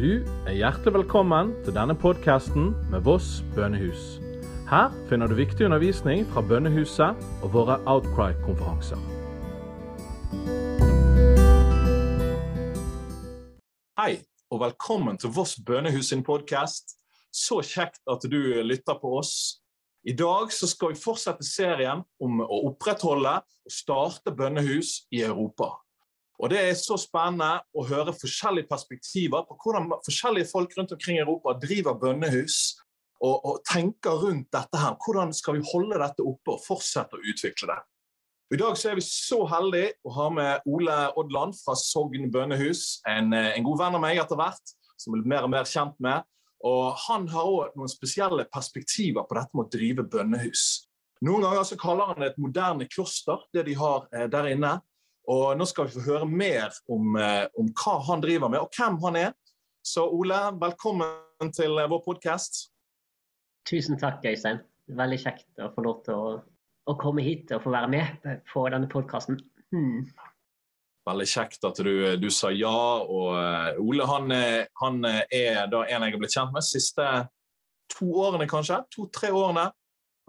[0.00, 4.14] Du er hjertelig velkommen til denne podkasten med Voss bønnehus.
[4.70, 8.96] Her finner du viktig undervisning fra bønnehuset og våre Outcry-konferanser.
[14.00, 14.14] Hei,
[14.48, 16.96] og velkommen til Voss bønnehus sin podkast.
[17.28, 19.60] Så kjekt at du lytter på oss.
[20.08, 25.74] I dag skal vi fortsette serien om å opprettholde og starte bønnehus i Europa.
[26.40, 31.18] Og Det er så spennende å høre forskjellige perspektiver på hvordan forskjellige folk rundt omkring
[31.18, 32.56] i Europa driver bønnehus
[33.20, 34.80] og, og tenker rundt dette.
[34.80, 34.96] her.
[35.04, 37.80] Hvordan skal vi holde dette oppe og fortsette å utvikle det?
[38.50, 43.02] I dag så er vi så heldige å ha med Ole Odland fra Sogn bønnehus.
[43.06, 46.24] En, en god venn av meg etter hvert, som er mer og mer kjent med.
[46.66, 50.64] Og Han har òg noen spesielle perspektiver på dette med å drive bønnehus.
[51.24, 54.78] Noen ganger så kaller han det et moderne kloster, det de har eh, der inne.
[55.30, 58.74] Og Nå skal vi få høre mer om, eh, om, hva han driver med, og
[58.74, 59.34] hvem han er.
[59.86, 62.64] Så Ole, velkommen til eh, vår podkast.
[63.68, 64.58] Tusen takk, Øystein.
[64.98, 66.32] Veldig kjekt å få lov til å,
[66.90, 69.38] å komme hit og få være med på denne podkasten.
[69.70, 70.08] Hmm.
[71.06, 72.74] Veldig kjekt at du, du, sa ja.
[72.98, 74.34] og uh, Ole han,
[74.82, 77.06] han, er da en jeg har blitt kjent med de siste
[77.94, 78.82] to årene, kanskje.
[78.96, 79.70] To-tre årene.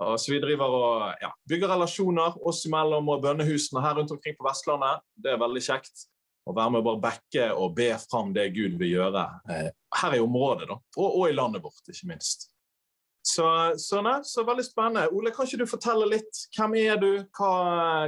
[0.01, 4.47] Så vi driver og ja, bygger relasjoner oss imellom og bønnehusene her rundt omkring på
[4.47, 5.03] Vestlandet.
[5.13, 6.07] Det er veldig kjekt
[6.49, 9.69] å være med og bare backe og be fram det Gud vil gjøre eh,
[10.01, 10.79] her i området, da.
[10.97, 12.47] Og, og, i landet vårt, ikke minst.
[13.21, 13.45] Så,
[13.77, 15.05] så, ne, så veldig spennende.
[15.13, 16.43] Ole, kan ikke du fortelle litt?
[16.55, 17.09] Hvem er du?
[17.37, 17.51] Hva,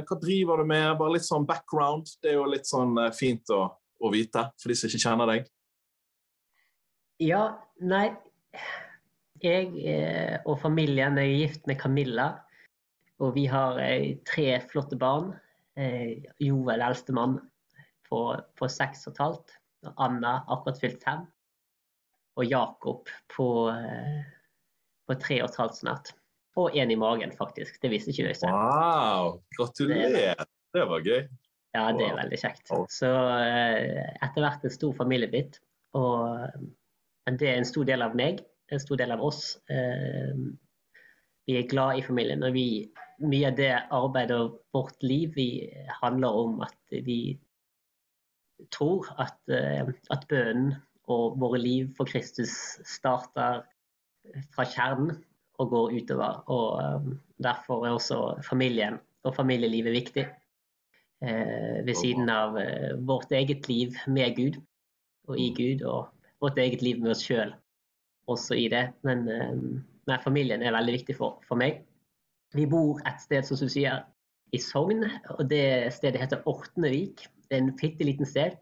[0.02, 0.88] hva, driver du med?
[0.98, 2.10] Bare litt sånn background.
[2.18, 3.68] Det er jo litt sånn eh, fint å,
[4.02, 5.50] å vite for de som ikke kjenner deg.
[7.22, 7.46] Ja,
[7.78, 8.08] nei
[9.44, 12.28] jeg eh, og familien er gift med Camilla.
[13.22, 15.32] Og vi har eh, tre flotte barn.
[15.78, 17.38] Eh, Joel, eldstemann,
[18.08, 18.24] på,
[18.58, 19.54] på seks og et halvt.
[20.00, 21.24] Anna akkurat fylt fem.
[22.40, 23.46] Og Jakob på,
[25.06, 26.14] på tre og et halvt snart.
[26.58, 27.76] Og en i magen, faktisk.
[27.82, 28.54] Det visste ikke Øystein.
[28.54, 29.38] Wow!
[29.58, 30.46] Gratulerer!
[30.74, 31.20] Det var gøy.
[31.74, 32.72] Ja, det er veldig kjekt.
[32.90, 35.60] Så etter hvert en stor familiebit.
[35.98, 36.42] Og
[37.38, 38.42] det er en stor del av meg
[38.72, 39.56] en stor del av oss.
[39.70, 40.36] Eh,
[41.46, 42.42] vi er glad i familien.
[42.42, 42.90] og vi,
[43.22, 45.70] Mye av det arbeidet og vårt liv vi
[46.00, 47.38] handler om at vi
[48.74, 50.74] tror at, eh, at bønnen
[51.06, 52.50] og våre liv for Kristus
[52.82, 53.62] starter
[54.56, 55.14] fra kjernen
[55.62, 56.42] og går utover.
[56.50, 60.26] og eh, Derfor er også familien og familielivet viktig.
[61.24, 62.58] ved siden av
[63.06, 64.58] vårt eget liv med Gud
[65.28, 66.08] og i Gud, og
[66.40, 67.54] vårt eget liv med oss sjøl
[68.30, 68.86] også i det.
[69.06, 71.82] Men nei, eh, familien er veldig viktig for, for, meg.
[72.54, 74.04] Vi bor et sted som du sier,
[74.54, 75.00] i Sogn,
[75.34, 77.24] og det stedet heter Ortnevik.
[77.48, 78.54] Det er en bitte liten sted.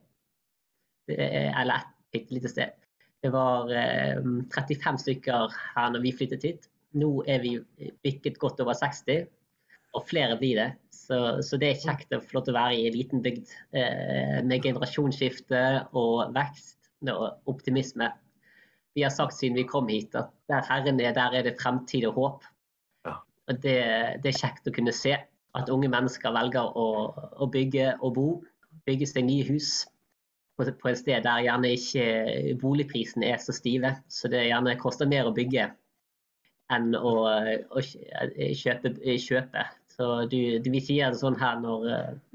[1.13, 2.73] Er, eller et bitte lite sted.
[3.23, 4.23] Det var eh,
[4.55, 6.71] 35 stykker her når vi flyttet hit.
[6.97, 7.59] Nå er vi
[8.05, 9.27] bikket godt over 60,
[9.93, 10.71] og flere blir det.
[10.97, 14.65] Så, så det er kjekt lov til å være i en liten bygd eh, med
[14.65, 15.63] generasjonsskifte
[15.99, 16.79] og vekst
[17.13, 18.09] og optimisme
[18.95, 22.07] vi har sagt siden vi kom hit, at der Herren er, der er det fremtid
[22.11, 22.49] og håp.
[23.07, 23.19] Ja.
[23.49, 23.79] Og det,
[24.25, 25.17] det, er kjekt å kunne se
[25.59, 26.89] at unge mennesker velger å,
[27.41, 28.29] å bygge og bo.
[28.89, 29.85] Bygge seg nye hus
[30.57, 33.95] på, på et sted der gjerne ikke boligprisene er så stive.
[34.13, 35.71] Så det gjerne koster mer å bygge
[36.73, 37.15] enn å,
[37.69, 39.65] å kjøpe, kjøpe.
[39.93, 41.89] Så du, vi sier det sånn her når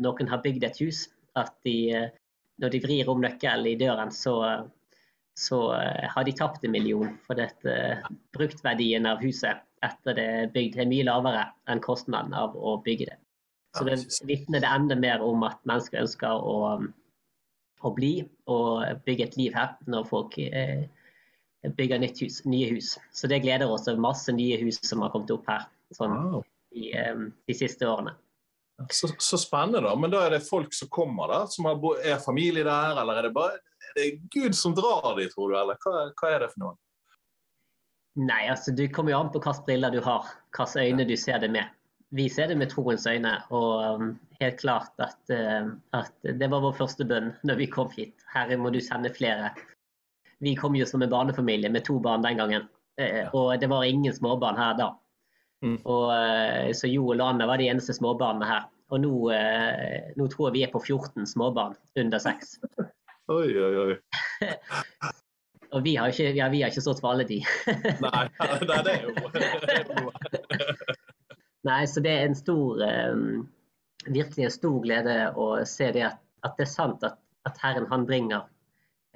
[0.05, 1.07] noen har bygd et hus,
[1.37, 2.09] at de,
[2.61, 4.37] når de vrir om nøkkelen i døren, så
[5.37, 7.13] så eh, har de tapt en million.
[7.27, 12.33] For dette, eh, bruktverdien av huset etter det er bygd er mye lavere enn kostnaden
[12.33, 13.17] av å bygge det.
[13.77, 19.27] Så det vitner det enda mer om at mennesker ønsker å, å, bli og bygge
[19.27, 20.87] et liv her når folk eh,
[21.77, 22.95] bygger nytt hus, nye hus.
[23.13, 23.85] Så det gleder oss.
[24.01, 26.47] Masse nye hus som har kommet opp her sånn, wow.
[26.73, 28.15] i, eh, de siste årene.
[28.89, 29.93] Så, så, spennende, da.
[29.97, 33.29] Men da er det folk som kommer der, som har, er familie der, eller er
[33.29, 33.61] det bare
[34.03, 36.75] er Gud som drar de, tror du, eller hva, hva, er det for noe?
[38.17, 41.41] Nei, altså du kommer jo an på hvilke briller du har, hvilke øyne du ser
[41.43, 41.73] det med.
[42.15, 46.63] Vi ser det med troens øyne, og um, helt klart at, uh, at, det var
[46.63, 48.15] vår første bønn når vi kom hit.
[48.31, 49.51] Herre, må du sende flere.
[50.39, 52.69] Vi kom jo som en barnefamilie med to barn den gangen,
[53.01, 54.89] uh, og det var ingen småbarn her da.
[55.65, 55.77] Mm.
[55.83, 58.67] Og, uh, så Jo og Lana var de eneste småbarna her.
[58.87, 59.11] Og nå,
[60.15, 62.53] nå, tror jeg vi er på 14 småbarn under 6.
[63.27, 63.95] Oi, oi, oi.
[65.75, 67.41] Og vi har ikke, ja, vi har ikke stått for alle de.
[68.05, 70.11] nei, nei, det er jo
[71.67, 73.41] Nei, så det er en stor um,
[74.07, 77.19] Virkelig en stor glede å se det at, at det er sant at,
[77.49, 78.45] at Herren han bringer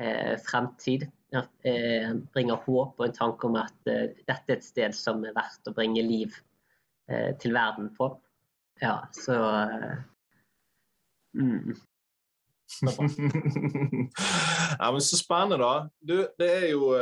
[0.02, 4.66] eh, fremtid ja, eh, bringer håp og en tanke om at eh, dette er et
[4.68, 6.36] sted som er verdt å bringe liv
[7.08, 8.10] eh, til verden på.
[8.84, 9.38] Ja, så
[11.38, 11.78] mm.
[14.80, 15.90] ja, men Så spennende, da.
[16.00, 16.96] Du, det, er jo,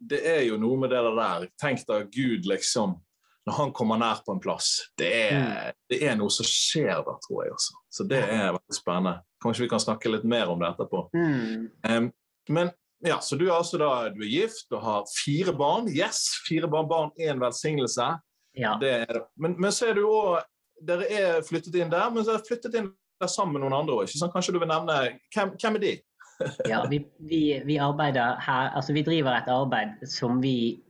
[0.00, 1.48] det er jo noe med det der.
[1.60, 2.98] Tenk da Gud, liksom
[3.46, 4.68] Når han kommer nær på en plass.
[4.98, 5.78] Det er, mm.
[5.90, 7.74] det er noe som skjer da, tror jeg også.
[7.90, 9.16] Så det er veldig spennende.
[9.42, 11.08] Kanskje vi kan snakke litt mer om det etterpå.
[11.16, 11.66] Mm.
[11.88, 12.12] Um,
[12.48, 12.70] men
[13.02, 15.90] ja, så du er altså da, du er gift og har fire barn.
[15.90, 18.12] Yes, fire barn, barn én velsignelse.
[18.54, 18.76] Ja.
[18.78, 20.42] Er, men, men, så er du òg
[20.82, 22.88] Dere er flyttet inn der, men så er dere flyttet inn
[23.22, 24.14] der sammen med noen andre òg.
[24.32, 24.98] Kanskje du vil nevne
[25.34, 25.92] Hvem, hvem er de?
[26.72, 30.80] ja, vi, vi, vi, arbeider her Altså, vi driver et arbeid som vi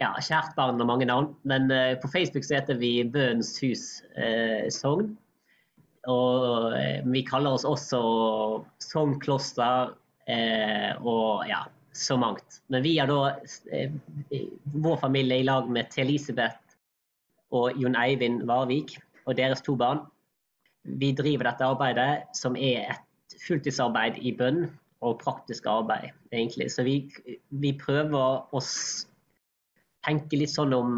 [0.00, 1.28] ja, Kjært barn og mange navn.
[1.46, 3.84] Men uh, på Facebook så heter vi Bøens hus
[4.16, 5.12] uh, Sogn.
[6.10, 8.00] Og uh, vi kaller oss også
[8.82, 9.98] Sogn kloster
[11.02, 11.64] og ja,
[11.98, 12.60] så mangt.
[12.70, 13.32] Men vi har da
[14.70, 15.98] vår familie i lag med T.
[16.04, 16.78] Elisabeth
[17.50, 18.94] og Jon Eivind Varvik
[19.26, 20.04] og deres to barn.
[20.82, 24.64] Vi driver dette arbeidet, som er et fulltidsarbeid i bønn
[25.02, 26.70] og praktisk arbeid, egentlig.
[26.74, 26.96] Så vi,
[27.62, 28.62] vi prøver å
[30.06, 30.96] tenke litt sånn om,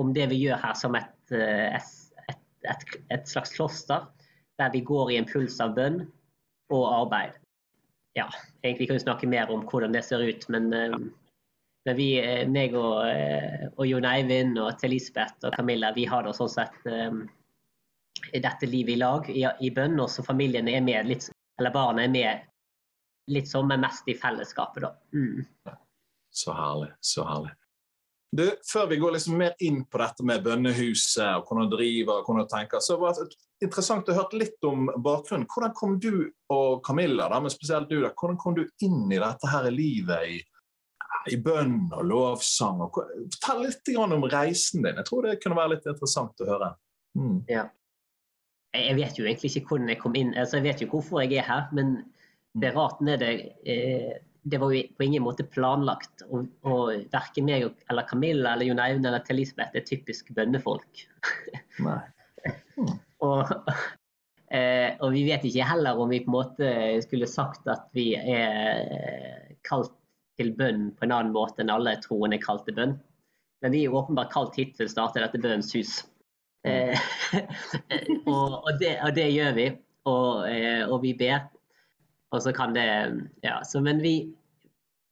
[0.00, 4.08] om, det vi gjør her, som et, eh, et, et, et slags kloster.
[4.60, 6.02] Der vi går i en puls av bønn
[6.72, 7.38] og arbeid
[8.12, 8.26] ja,
[8.62, 10.48] egentlig kan vi snakke mer om hvordan det ser ut.
[10.52, 10.96] Men, eh,
[11.86, 13.08] men vi, eh, meg og,
[13.76, 16.76] og Jon Eivind og til Elisabeth og Camilla, vi har da sånn sett
[18.32, 19.98] dette livet i lag i, i bønn.
[20.00, 21.30] Og så familien er med litt,
[21.60, 24.94] eller barna er med litt sånn, men mest i fellesskapet, da.
[25.14, 25.76] Mm.
[26.32, 26.92] Så herlig.
[27.00, 27.52] Så herlig.
[28.32, 32.20] Du, Før vi går liksom mer inn på dette med bønnehuset og hvordan du driver
[32.20, 33.26] og hvordan du tenker, så var det
[33.62, 35.44] interessant å høre litt om bakgrunnen.
[35.52, 39.20] Hvordan kom du og Camilla, da, men spesielt du, da, hvordan kom du inn i
[39.20, 40.40] dette her livet i,
[41.28, 42.80] i bønn og lovsang?
[42.86, 43.02] Og,
[43.36, 45.02] fortell litt om reisen din.
[45.02, 46.72] Jeg tror det kunne være litt interessant å høre.
[47.20, 47.38] Mm.
[47.52, 47.68] Ja.
[48.72, 50.34] Jeg vet jo egentlig ikke hvordan jeg kom inn.
[50.38, 51.98] Altså, jeg vet jo hvorfor jeg er her, men
[52.56, 53.32] det er det.
[53.68, 56.24] Eh, det var jo på ingen måte planlagt.
[56.30, 61.04] Og, og verken meg eller Camilla eller Jon Aune eller Elisabeth er typisk bønnefolk.
[61.84, 62.00] Nei.
[62.76, 62.94] Mm.
[63.28, 63.52] og,
[64.50, 66.72] eh, og, vi vet ikke heller om vi på en måte
[67.04, 69.94] skulle sagt at vi er kalt
[70.40, 72.96] til bønn på en annen måte enn alle troende kalt til bønn.
[73.62, 76.00] Men vi er åpenbart kalt hit til å starte dette bønnens hus.
[76.64, 76.98] Eh,
[78.30, 79.66] og, og, det, og, det, gjør vi.
[80.04, 81.48] Og, eh, og vi ber
[82.32, 82.86] og så kan det
[83.44, 84.34] Ja, så men vi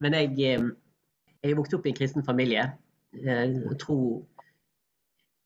[0.01, 0.63] Men jeg, eh,
[1.43, 2.73] jeg er vokst opp i en kristen familie.
[3.71, 4.27] og tro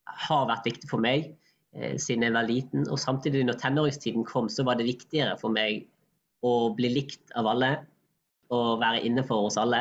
[0.05, 1.33] har vært viktig for meg
[1.99, 2.89] siden jeg var liten.
[2.91, 5.89] Og samtidig, når tenåringstiden kom, så var det viktigere for meg
[6.43, 7.87] å bli likt av alle
[8.53, 9.81] og være innenfor oss alle,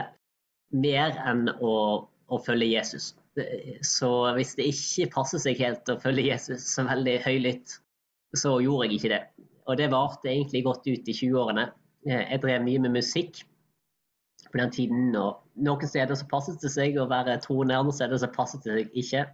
[0.72, 1.74] mer enn å,
[2.08, 3.14] å følge Jesus.
[3.82, 7.80] Så hvis det ikke passer seg helt å følge Jesus så veldig høylytt,
[8.38, 9.24] så gjorde jeg ikke det.
[9.70, 11.68] Og det varte egentlig godt ut i 20-årene.
[12.08, 13.44] Eh, jeg drev mye med musikk
[14.50, 15.16] på den tiden.
[15.16, 18.78] og Noen steder så passet det seg å være troende, andre steder så passet det
[18.78, 19.26] seg ikke.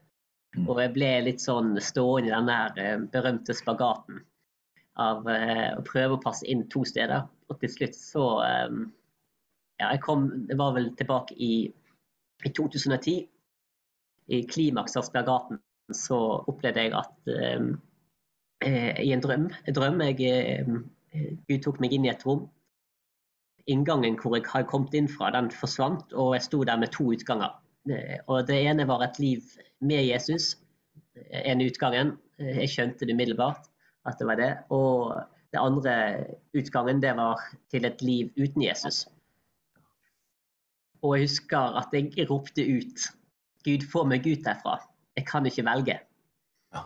[0.57, 0.65] Mm.
[0.67, 4.23] Og jeg ble litt sånn stående i den der eh, berømte spagaten
[4.99, 7.23] av uh, å prøve å passe inn to steder.
[7.47, 8.23] Og til slutt så
[9.79, 11.69] Ja, jeg kom Det var vel tilbake i,
[12.43, 13.21] i 2010.
[14.29, 15.59] I klimaks av spagaten
[15.95, 16.19] så
[16.49, 17.71] opplevde jeg at um,
[18.65, 20.83] uh, i en drøm, en drøm jeg, um,
[21.49, 22.45] Gud tok meg inn i et rom
[23.69, 27.11] inngangen hvor jeg har kommet inn fra, den forsvant, og jeg sto der med to
[27.13, 27.53] utganger.
[27.89, 29.43] Eh, og Det ene var et liv
[29.79, 30.55] med Jesus,
[31.15, 32.17] en utgangen.
[32.39, 33.69] Eh, jeg skjønte det umiddelbart
[34.09, 34.51] at det var det.
[34.69, 35.15] Og
[35.53, 35.95] det andre
[36.57, 39.07] utgangen det var til et liv uten Jesus.
[41.01, 43.09] Og jeg husker at jeg ropte ut
[43.67, 44.77] Gud, få meg ut herfra.
[45.17, 45.97] Jeg kan ikke velge.
[46.73, 46.83] Ja.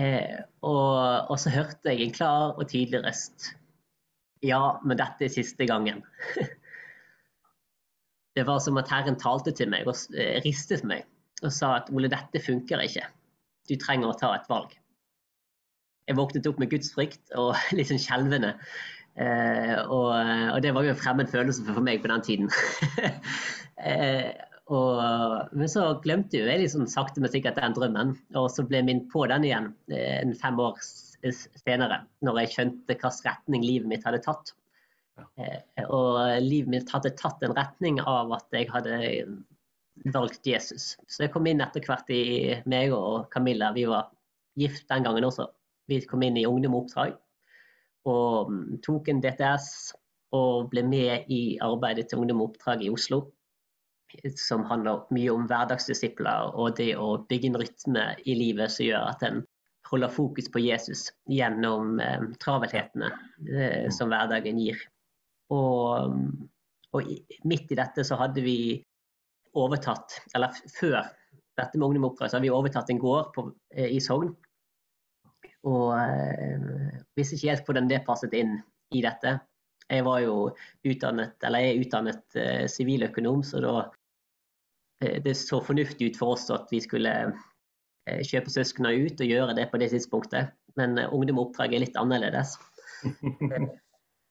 [0.00, 3.52] Eh, og, og, så hørte jeg en klar og tydelig røst.
[4.44, 6.04] Ja, men dette er siste gangen.
[8.38, 11.06] det var som at Herren talte til meg og eh, ristet meg
[11.44, 13.04] og sa at Ole, dette funker ikke.
[13.68, 14.72] Du trenger å ta et valg.
[16.08, 18.54] Jeg våknet opp med gudsfrykt og litt sånn skjelvende.
[19.18, 22.50] Eh, og, og, det var jo en fremmed følelse for meg på den tiden.
[23.90, 24.30] eh,
[24.68, 28.14] og, men så glemte jeg liksom sakte, men sikkert den drømmen.
[28.36, 32.54] Og så ble jeg minnet på den igjen eh, en fem år senere, når jeg
[32.54, 34.52] skjønte hvilken retning livet mitt hadde tatt.
[35.40, 38.98] Eh, og livet mitt hadde tatt en retning av at jeg hadde
[40.14, 40.92] valgt Jesus.
[41.08, 43.72] Så jeg kom inn etter hvert i meg og Camilla.
[43.74, 44.12] Vi var
[44.60, 45.48] gift den gangen også.
[45.88, 47.16] Vi kom inn i ungdomoppdrag
[48.08, 49.70] og mm, tok en DTS
[50.36, 53.24] og ble med i arbeidet til Ungdom Oppdrag i Oslo.
[54.40, 59.08] Som handler mye om hverdagsdisipler og det å bygge en rytme i livet som gjør
[59.10, 59.42] at en
[59.88, 63.10] holder fokus på Jesus gjennom eh, travelhetene
[63.48, 64.80] eh, som hverdagen gir.
[65.54, 66.18] Og,
[66.92, 67.12] og,
[67.48, 68.58] midt i dette så hadde vi
[69.56, 71.00] overtatt, eller før
[71.58, 74.34] dette med ungdom oppdrag, så hadde vi overtatt en gård på, eh, i Sogn.
[75.68, 78.58] Og eh, visste ikke helt hvordan det passet inn
[78.94, 79.38] i dette.
[79.88, 80.50] Jeg var jo
[80.84, 83.74] utdannet, eller jeg er utdannet eh, siviløkonom, så da
[85.00, 89.54] det så fornuftig ut for oss at vi skulle eh, kjøpe søsknene ut og gjøre
[89.58, 90.54] det på det tidspunktet.
[90.78, 92.56] Men ungdom og oppdrag er litt annerledes.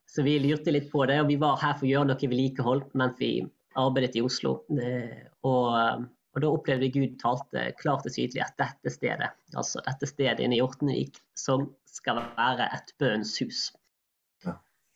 [0.07, 2.85] Så vi lurte litt på det, og vi var her for å gjøre noe vedlikehold
[2.97, 3.31] mens vi
[3.77, 4.53] arbeidet i Oslo.
[4.71, 10.45] Og, og da opplevde Gud talte klart og tydelig at dette stedet, altså dette stedet
[10.45, 13.67] inne i Ortenvik, som skal være et bønns hus.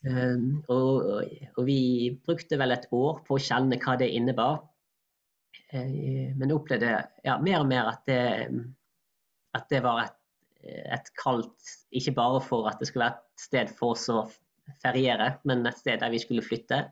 [0.08, 1.22] Ehm, og,
[1.54, 4.64] og, vi brukte vel et år på å kjenne hva det innebar.
[5.72, 5.92] Eh,
[6.36, 8.22] jeg opplevde ja, mer og mer at det,
[9.56, 10.18] at det var et,
[10.68, 14.26] et kaldt ikke bare for at det skulle være et sted for oss å
[14.82, 16.84] feriere, men et sted der vi skulle flytte.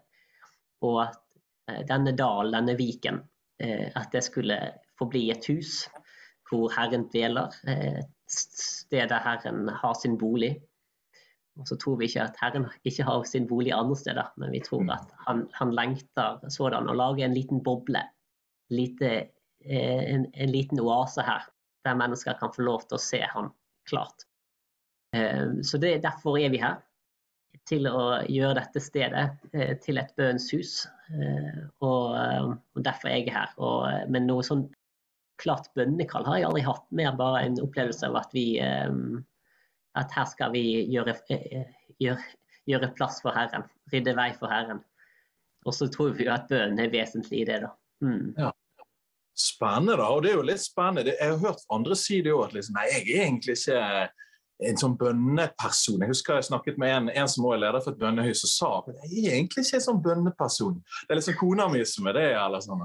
[0.87, 1.21] Og at
[1.69, 3.21] eh, denne dalen, denne viken,
[3.61, 4.59] eh, at det skulle
[5.01, 5.85] forbli et hus
[6.51, 7.53] hvor Herren dveler.
[7.71, 10.57] Et sted der Herren har sin bolig.
[11.61, 14.63] Og så tror vi ikke at Herren ikke har sin bolig andre steder, men vi
[14.65, 18.03] tror at han, han lengter sådan å lage en liten boble,
[18.71, 19.11] lite,
[19.65, 21.47] eh, en, en, liten oase her,
[21.85, 23.51] der mennesker kan få lov til å se ham
[23.91, 24.27] klart.
[25.17, 26.81] Eh, så det, derfor er vi her,
[27.67, 30.75] til å gjøre dette stedet eh, til et bønns hus.
[31.83, 33.51] Og, og, derfor er jeg her.
[33.59, 34.69] Og, men noe sånn
[35.43, 38.61] klart bønnekall har jeg aldri hatt, mer bare en opplevelse av at vi
[39.99, 40.63] at her skal vi
[40.93, 41.17] gjøre,
[41.99, 42.23] gjøre,
[42.71, 44.83] gjøre plass for Herren, rydde vei for Herren.
[45.67, 47.73] Og så tror vi jo at bønnen er vesentlig i det, da.
[48.05, 48.33] Mm.
[48.39, 48.53] Ja.
[49.37, 50.09] Spennende, da.
[50.13, 51.15] Og det er jo litt spennende.
[51.15, 53.85] Jeg har hørt andre si det òg, at liksom, nei, jeg er egentlig ikke
[54.69, 56.03] en sånn bønneperson.
[56.05, 58.69] Jeg husker jeg snakket med en, en som er leder for et bønnehus, og sa
[58.83, 60.77] at jeg er egentlig ikke en sånn bønneperson.
[61.07, 62.27] Det er liksom kona mi som er det.
[62.43, 62.85] eller sånn.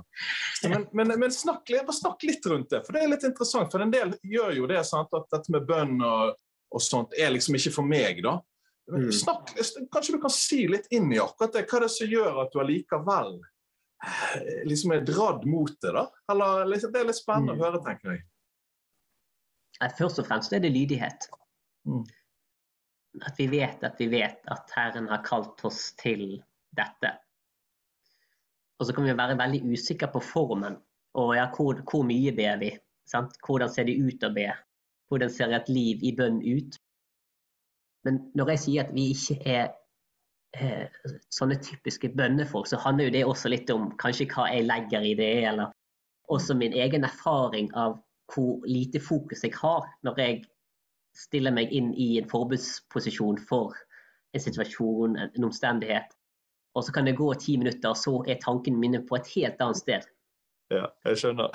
[0.72, 3.74] Men, men, men snakk, snakk, litt rundt det, for det er litt interessant.
[3.74, 6.36] For en del gjør jo det, sant, at dette med bønn og
[6.76, 8.38] og sånt er liksom ikke for meg, da.
[8.92, 9.56] Men Snakk,
[9.94, 11.66] kanskje du kan si litt inn i akkurat det.
[11.70, 13.32] Hva er det som gjør at du allikevel
[14.70, 16.06] liksom er dradd mot det, da?
[16.32, 17.62] Eller, liksom, det er litt spennende mm.
[17.62, 18.24] å høre, tenker jeg.
[19.98, 21.28] Først og fremst er det lydighet.
[21.90, 22.04] Mm.
[23.26, 26.38] At vi vet at vi vet at Herren har kalt oss til
[26.76, 27.12] dette.
[28.80, 30.78] Og så kan vi være veldig usikre på formen.
[31.16, 32.74] Og ja, hvor, hvor mye ber vi?
[33.08, 33.38] Sant?
[33.46, 34.50] Hvordan ser det ut å be?
[35.12, 36.80] Hvordan ser et liv i bønn ut?
[38.06, 39.76] Men når jeg sier at vi ikke er eh,
[41.36, 45.16] sånne typiske bønnefolk, så handler jo det også litt om kanskje hva jeg legger i
[45.18, 45.74] det, eller
[46.32, 48.00] også min egen erfaring av
[48.34, 50.40] hvor lite fokus jeg har når jeg
[51.16, 53.76] stiller meg inn i en forbudsposisjon for
[54.36, 56.10] en situasjon, en omstendighet.
[56.76, 59.62] Og så kan det gå ti minutter, og så er tankene mine på et helt
[59.64, 60.08] annet sted.
[60.74, 61.54] Ja, jeg skjønner.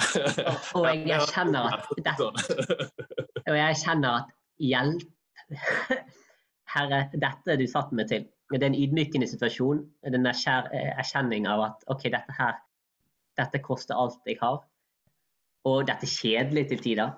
[0.79, 5.09] og jeg, erkjenner kjenner at det, Og jeg kjenner at hjelp
[6.75, 8.29] Herre, dette du satt meg til.
[8.51, 9.85] Det er en ydmykende situasjon.
[10.15, 12.59] Den erkjenning av at OK, dette her
[13.39, 14.59] dette koster alt jeg har.
[15.71, 17.13] Og dette er kjedelig til tider.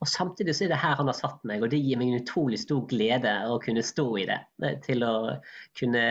[0.00, 2.22] Og Samtidig så er det her han har satt meg, og det gir meg en
[2.22, 4.38] utrolig stor glede å kunne stå i det.
[4.86, 5.14] Til å
[5.76, 6.04] kunne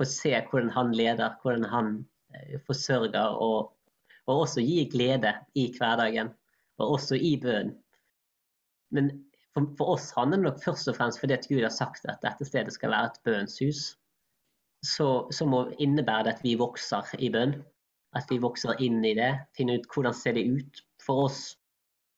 [0.00, 1.92] få se hvordan han leder, hvordan han
[2.34, 3.72] Eh, forsørger og,
[4.26, 6.30] og også gir glede i hverdagen,
[6.78, 7.74] og også i bønnen.
[8.94, 9.10] Men
[9.54, 12.22] for, for, oss handler det nok først og fremst fordi at Gud har sagt at
[12.22, 13.82] dette stedet skal være et bønnshus.
[14.86, 17.58] Så, så må innebære det at vi vokser i bønn.
[18.16, 21.42] At vi vokser inn i det, finner ut hvordan ser det ut for oss.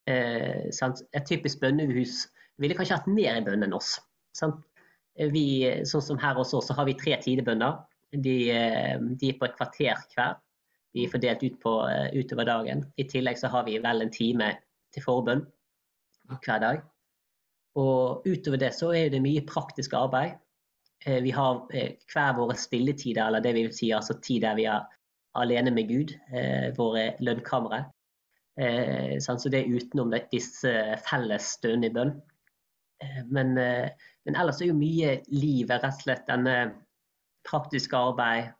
[0.08, 2.26] Eh, et typisk bønnehus
[2.60, 3.96] ville kanskje hatt mer i bønn enn oss.
[4.36, 4.62] Sant?
[5.12, 5.44] Vi,
[5.88, 7.82] sånn som her oss, så har vi tre tidebønner.
[8.12, 10.38] De, eh, de, er på et kvarter hver.
[10.92, 12.86] De er fordelt ut på, eh, utover dagen.
[12.96, 14.52] I tillegg så har vi vel en time
[14.92, 15.44] til forbønn
[16.40, 16.82] hver dag.
[17.80, 20.36] Og utover det så er det mye praktisk arbeid.
[21.06, 24.84] Eh, vi har hver våre stilletider, eller det vil si altså tid der vi er
[25.40, 26.10] alene med Gud,
[26.76, 27.86] våre lønnkamre.
[29.24, 30.72] Så det er utenom disse
[31.06, 32.10] felles støende i bønn.
[33.32, 36.58] Men, men, ellers er jo mye livet rett og slett denne
[37.48, 38.52] praktiske arbeid,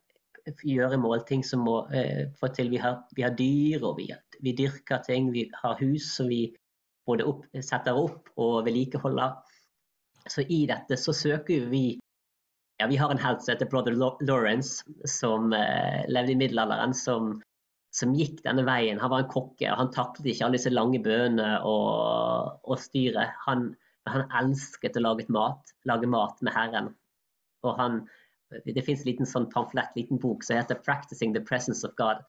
[0.66, 2.70] gjøre målting som må eh, få til.
[2.72, 4.08] Vi har, vi har dyr, og vi,
[4.40, 5.30] vi, dyrker ting.
[5.32, 6.46] Vi har hus som vi
[7.06, 9.34] både opp, setter opp og vedlikeholder.
[10.30, 11.98] Så i dette så søker vi
[12.78, 16.94] ja, Vi har en helt som heter brother Lawrence, som eh, levde i middelalderen.
[16.94, 17.36] Som,
[17.94, 19.00] som, gikk denne veien.
[19.02, 23.36] Han var en kokke, og han taklet ikke alle disse lange bønene og, og styret.
[23.46, 23.68] Han,
[24.10, 26.90] han, elsket å lage mat, lage mat med Herren.
[27.62, 28.00] Og han,
[28.66, 32.24] det fins en liten sånn pamflett, liten bok som heter 'Practicing the Presence of God'.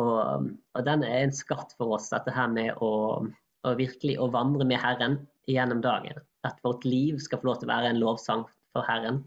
[0.00, 3.22] Og, og den er en skatt for oss, dette her med å,
[3.64, 5.18] å virkelig å vandre med Herren
[5.50, 6.20] gjennom dagen.
[6.44, 8.44] At vårt liv skal få lov til å være en lovsang
[8.74, 9.22] for Herren.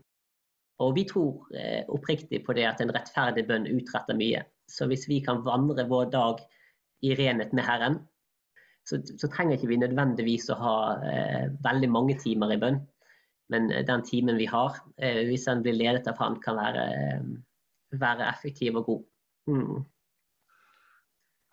[0.84, 4.44] Og vi tror eh, oppriktig på det at en rettferdig bønn utretter mye.
[4.70, 6.44] Så hvis vi kan vandre vår dag
[7.06, 7.98] i renhet med Herren,
[8.88, 12.80] så, så trenger ikke vi nødvendigvis å ha eh, veldig mange timer i bønn.
[13.50, 16.88] Men eh, den timen vi har, eh, hvis den blir ledet av Han, kan være,
[16.96, 19.06] eh, være effektiv og god.
[19.48, 19.86] Mm.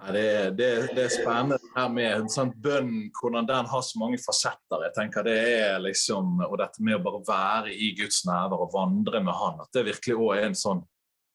[0.02, 0.26] Ja, det,
[0.58, 4.86] det, det, er spennende her med sånn bønn, hvordan den har så mange fasetter.
[4.86, 8.74] jeg tenker det er liksom, Og dette med å bare være i Guds nærvær og
[8.74, 10.84] vandre med Han, at det virkelig også er en sånn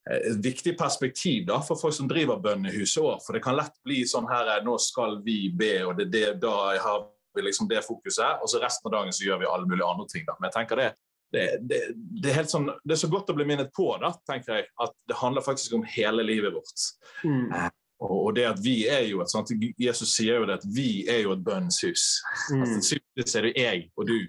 [0.09, 3.19] et viktig perspektiv da, for folk som driver bønnehuset òg.
[3.21, 6.55] For det kan lett bli sånn her Nå skal vi be, og det, det, da
[6.81, 7.03] har
[7.35, 8.41] vi liksom det fokuset.
[8.41, 10.25] Og så resten av dagen så gjør vi alle mulige andre ting.
[10.25, 10.37] da.
[10.39, 10.89] Men jeg tenker det,
[11.33, 11.81] det, det,
[12.23, 14.95] det, er sånn, det, er så godt å bli minnet på da, tenker jeg, at
[15.09, 16.87] det handler faktisk om hele livet vårt.
[17.21, 17.69] Mm.
[17.99, 21.25] Og, det at vi er jo et sånt, Jesus sier jo det at vi er
[21.25, 22.05] jo et bønnens hus.
[22.47, 22.61] Mm.
[22.63, 24.19] Altså, er det jeg og du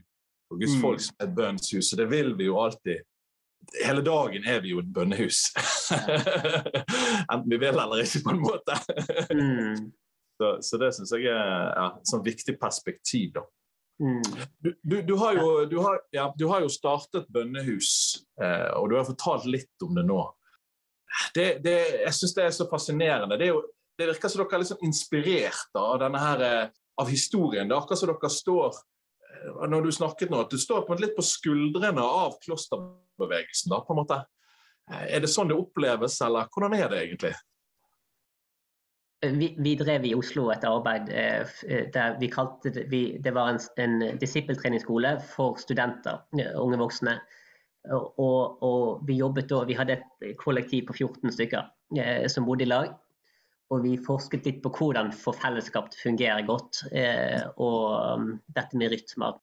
[0.50, 0.80] og Guds mm.
[0.82, 1.92] folk som er et bønnens hus.
[1.92, 3.06] Og det vil vi jo alltid.
[3.84, 5.44] Hele dagen er vi jo et bønnehus.
[7.30, 8.78] Enten vi vil eller ikke, på en måte.
[9.30, 9.86] mm.
[10.40, 13.30] så, så, det syns jeg er ja, et sånt viktig perspektiv.
[13.38, 13.46] da.
[14.02, 14.22] Mm.
[14.58, 17.92] Du, du, du, har jo, har, ja, du, har jo, startet bønnehus,
[18.42, 20.22] eh, og du har fortalt litt om det nå
[21.34, 23.38] det, det, jeg syns det er så fascinerende.
[23.38, 23.62] Det, jo,
[23.98, 27.68] det virker som dere er sånn inspirert av denne her, eh, av historien.
[27.68, 30.98] Det er akkurat som dere står eh, når du snakket nå, at du står på
[31.00, 33.72] litt på skuldrene av klosterbevegelsen.
[33.74, 34.22] da, på en måte.
[34.90, 37.34] Eh, er det sånn det oppleves, eller hvordan er det egentlig?
[39.20, 43.58] Vi, vi drev i Oslo et arbeid der vi kalte det vi, Det var en,
[43.76, 47.18] en disippeltreningsskole for studenter, unge voksne.
[47.88, 52.66] Og, og, vi jobbet da, vi hadde et kollektiv på 14 stykker eh, som bodde
[52.66, 52.90] i lag.
[53.70, 57.84] Og vi forsket litt på hvordan få fellesskap til å fungere godt, eh, og
[58.18, 59.38] um, dette med rytmer.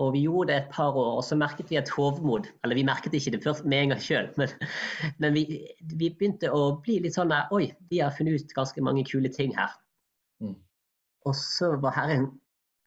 [0.00, 2.48] Og vi gjorde det et par år, og så merket vi et hovmod.
[2.64, 4.54] Eller vi merket ikke det først med en gang sjøl, men,
[5.20, 5.44] men vi,
[5.92, 9.28] vi, begynte å bli litt sånn der Oi, vi har funnet ut ganske mange kule
[9.34, 9.76] ting her.
[10.40, 10.56] Mm.
[11.28, 12.30] Og så var Herren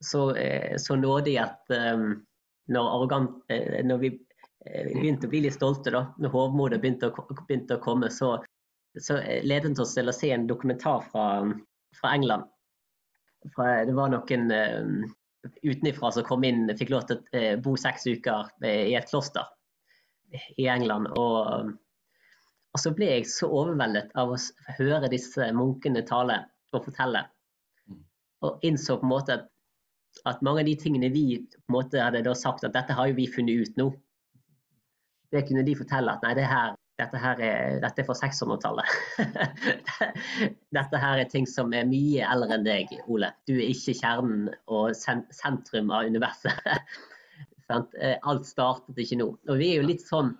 [0.02, 2.24] så, eh, så nådig at um,
[2.66, 4.10] når, arrogant, eh, når vi
[4.64, 7.10] vi begynte å bli litt stolte da når hovmodet begynte,
[7.44, 8.08] begynte, å komme.
[8.12, 8.38] Så,
[9.00, 11.26] så ledet det oss til å se en dokumentar fra,
[11.98, 12.48] fra England.
[13.54, 15.10] Fra, det var noen uh,
[15.60, 19.10] utenifra som kom inn, fikk lov til å uh, bo seks uker uh, i et
[19.10, 19.50] kloster
[20.56, 21.10] i England.
[21.12, 21.74] Og,
[22.72, 24.40] og, så ble jeg så overveldet av å
[24.78, 26.40] høre disse munkene tale
[26.72, 27.26] og fortelle.
[28.44, 29.44] Og innså på en måte at,
[30.24, 33.20] at mange av de tingene vi på en måte hadde sagt at dette har jo
[33.20, 33.92] vi funnet ut nå
[35.34, 38.90] det kunne de fortelle at nei, det her, dette, her er, dette er for 600-tallet.
[40.78, 43.32] dette her er ting som er mye eldre enn deg, Ole.
[43.48, 46.62] Du er ikke kjernen og sentrum av universet.
[47.64, 49.26] Eh, alt startet ikke nå.
[49.48, 50.34] Og vi er jo litt sånn,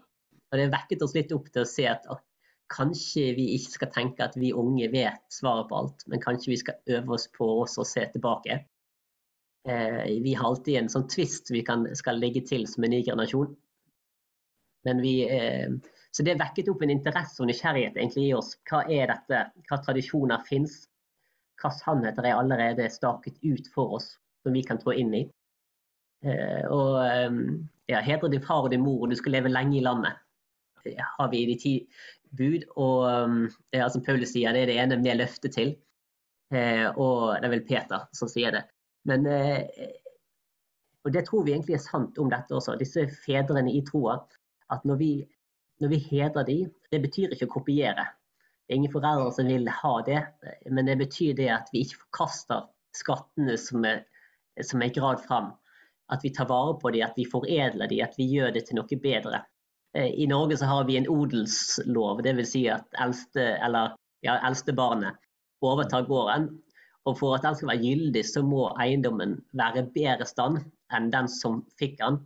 [0.52, 2.04] og det vekket oss litt opp til å se at
[2.68, 6.58] kanskje vi ikke skal tenke at vi unge vet svaret på alt, men kanskje vi
[6.60, 8.60] skal øve oss på oss å se tilbake.
[9.68, 13.00] Eh, vi har alltid en sånn tvist vi kan, skal legge til som en ny
[13.06, 13.54] generasjon.
[14.84, 15.70] Men vi, eh,
[16.10, 18.54] så det vekket opp en interesse og nysgjerrighet egentlig i oss.
[18.68, 19.44] Hva er dette?
[19.68, 20.84] Hva tradisjoner fins?
[21.60, 25.22] Hva sannheter er allerede staket ut for oss som vi kan trå inn i?
[26.24, 27.40] Eh, og eh,
[27.92, 30.20] ja, hedre din far og din mor, og du skal leve lenge i landet.
[30.84, 31.74] Det har vi i de ti
[32.36, 32.68] bud.
[32.76, 35.70] Og ja, som Paulus sier, det er det ene vi er løftet til.
[36.52, 38.66] Og det er vel Peter som sier det.
[39.08, 39.24] Men
[41.04, 42.76] og det tror vi egentlig er sant om dette også.
[42.80, 44.18] Disse fedrene i troa
[44.72, 45.12] at når vi,
[45.80, 46.58] når vi hedrer de,
[46.92, 48.06] det betyr ikke å kopiere.
[48.64, 50.20] Det er ingen foreldre som vil ha det,
[50.72, 52.64] men det betyr det at vi ikke forkaster
[52.96, 54.04] skattene som er,
[54.62, 55.52] som er grad fram.
[56.12, 58.78] At vi tar vare på dem, at vi foredler dem, at vi gjør det til
[58.78, 59.42] noe bedre.
[59.96, 62.50] Eh, I Norge så har vi en odelslov, dvs.
[62.50, 63.96] Si at eldste, eller,
[64.26, 65.20] ja, eldstebarnet
[65.64, 66.50] overtar gården.
[67.04, 70.62] Og for at den skal være gyldig, så må eiendommen være bedre stand
[70.94, 72.22] enn den som fikk den,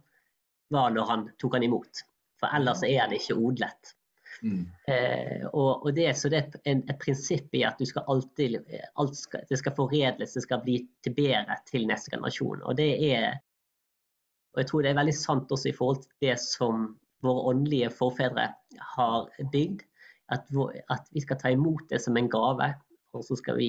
[0.70, 2.04] var når han tok den imot.
[2.38, 3.94] For ellers er det ikke odlet.
[4.42, 4.68] Mm.
[4.86, 8.60] Eh, og, og, det, så det er en, et prinsipp i at du skal alltid
[9.18, 12.62] skal, det skal foredles, det skal bli til bedre til neste generasjon.
[12.62, 13.40] Og det er
[14.58, 16.86] og jeg tror det er veldig sant også i forhold til det som
[17.22, 18.48] våre åndelige forfedre
[18.96, 19.84] har bygd.
[20.34, 20.48] At,
[20.92, 22.66] at, vi skal ta imot det som en gave,
[23.16, 23.68] og så skal vi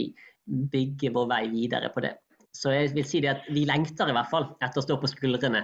[0.73, 2.15] bygge vår vei videre på det.
[2.55, 5.12] Så jeg vil si det at vi lengter i hvert fall etter å stå på
[5.12, 5.62] skuldrene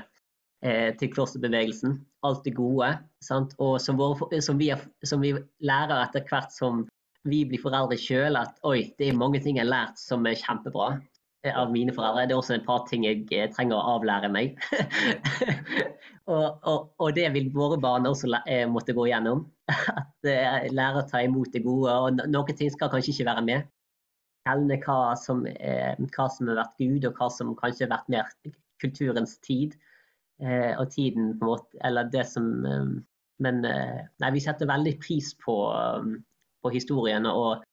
[0.99, 1.99] til klosterbevegelsen.
[2.25, 2.87] Alt det gode.
[3.21, 3.51] Sant?
[3.61, 4.71] Og som, våre, som, vi,
[5.05, 6.85] som, vi, lærer etter hvert som
[7.25, 10.37] vi blir foreldre sjøl, at oi, det er mange ting jeg har lært som er
[10.37, 10.95] kjempebra
[11.45, 12.27] eh, av mine foreldre.
[12.29, 14.57] Det er også et par ting jeg eh, trenger å avlære meg.
[16.33, 19.45] og, og, og, det vil våre barn også eh, måtte gå gjennom.
[19.99, 21.93] At eh, lære å ta imot det gode.
[21.93, 23.71] Og noen ting skal kanskje ikke være med
[24.45, 24.99] skjelne hva,
[25.49, 28.29] eh, hva som har vært Gud, og hva som kanskje har vært mer
[28.83, 29.73] kulturens tid.
[30.43, 32.89] Eh, og tiden på en måte, eller det som eh,
[33.39, 35.55] Men eh, nei, vi setter veldig pris på,
[36.63, 37.63] på, historiene og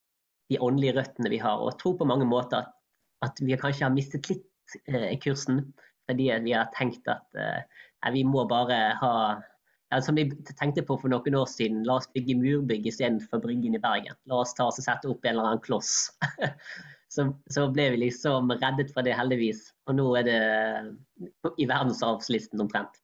[0.51, 2.73] de åndelige røttene vi har, og tror på mange måter at,
[3.23, 5.63] at vi kanskje har mistet litt eh, kursen
[6.11, 7.63] fordi vi har tenkt at eh,
[8.11, 9.13] vi må bare ha
[9.93, 10.27] ja, som vi
[10.59, 14.17] tenkte på for noen år siden, la oss bygge murbygg istedenfor Bryggen i Bergen.
[14.31, 16.09] La oss ta oss og sette opp en eller annen kloss.
[17.13, 19.67] så, så, ble vi liksom reddet fra det, heldigvis.
[19.91, 20.41] Og nå er det
[21.61, 22.97] i verdensarvslisten omtrent.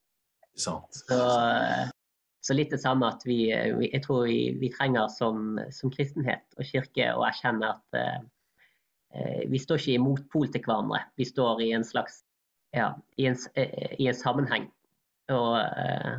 [0.58, 6.56] Så, så, litt det samme at vi, jeg tror vi, vi trenger som, som, kristenhet
[6.56, 11.04] og kirke å erkjenne at eh, vi står ikke i motpol til hverandre.
[11.20, 12.22] Vi står i en slags
[12.74, 12.90] ja,
[13.20, 13.38] i, en,
[14.00, 14.66] i en sammenheng.
[15.32, 16.16] Og eh,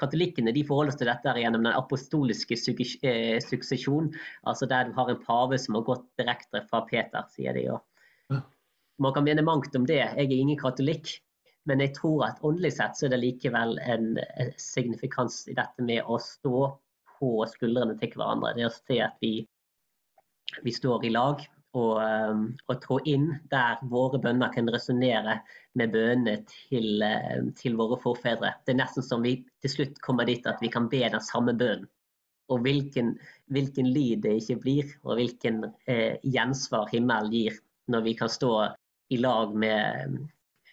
[0.00, 4.10] Katolikkene de forholder seg til dette gjennom den apostoliske eh, suksesjon,
[4.42, 7.68] altså der du har en pave som har gått direkte fra Peter, sier de.
[7.70, 8.40] Og
[9.02, 10.00] man kan mene mangt om det.
[10.02, 11.16] Jeg er ingen katolikk.
[11.64, 14.18] Men jeg tror at åndelig sett så er det likevel en
[14.60, 16.66] signifikans i dette med å stå
[17.14, 18.52] på skuldrene til hverandre.
[18.58, 19.38] Det å se at vi,
[20.66, 21.40] vi står i lag
[21.74, 25.40] og, um, og trå inn der våre bønner kan resonnere
[25.78, 28.52] med bønnene til, um, til, våre forfedre.
[28.64, 31.56] Det er nesten som vi til slutt kommer dit at vi kan be den samme
[31.58, 31.88] bønnen.
[32.52, 33.14] Og hvilken,
[33.48, 37.56] hvilken lyd det ikke blir, og hvilken eh, gjensvar himmelen gir
[37.88, 38.50] når vi kan stå
[39.16, 40.18] i lag med,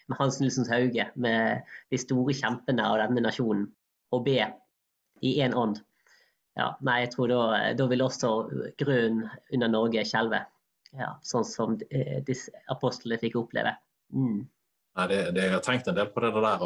[0.04, 3.70] med Hans Nilsens Hauge, med de store kjempene av denne nasjonen,
[4.12, 4.44] og be
[5.24, 5.80] i én ånd.
[6.60, 8.34] Ja, nei, jeg tror da, da vil også
[8.76, 10.42] grunnen under Norge skjelve
[10.98, 13.74] ja, sånn som eh, disse apostlene fikk oppleve.
[14.12, 14.44] Mm.
[14.96, 16.64] Nei, det, det, jeg har tenkt en del på det der.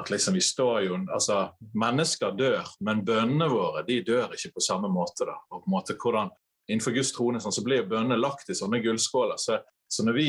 [0.00, 4.64] at liksom vi står jo, altså Mennesker dør, men bønnene våre de dør ikke på
[4.64, 5.26] samme måte.
[5.28, 6.32] da, og på en måte hvordan
[6.70, 9.36] Innenfor Guds trone sånn, så blir bønnene lagt i sånne gullskåler.
[9.36, 9.56] Så,
[9.90, 10.28] så, når vi,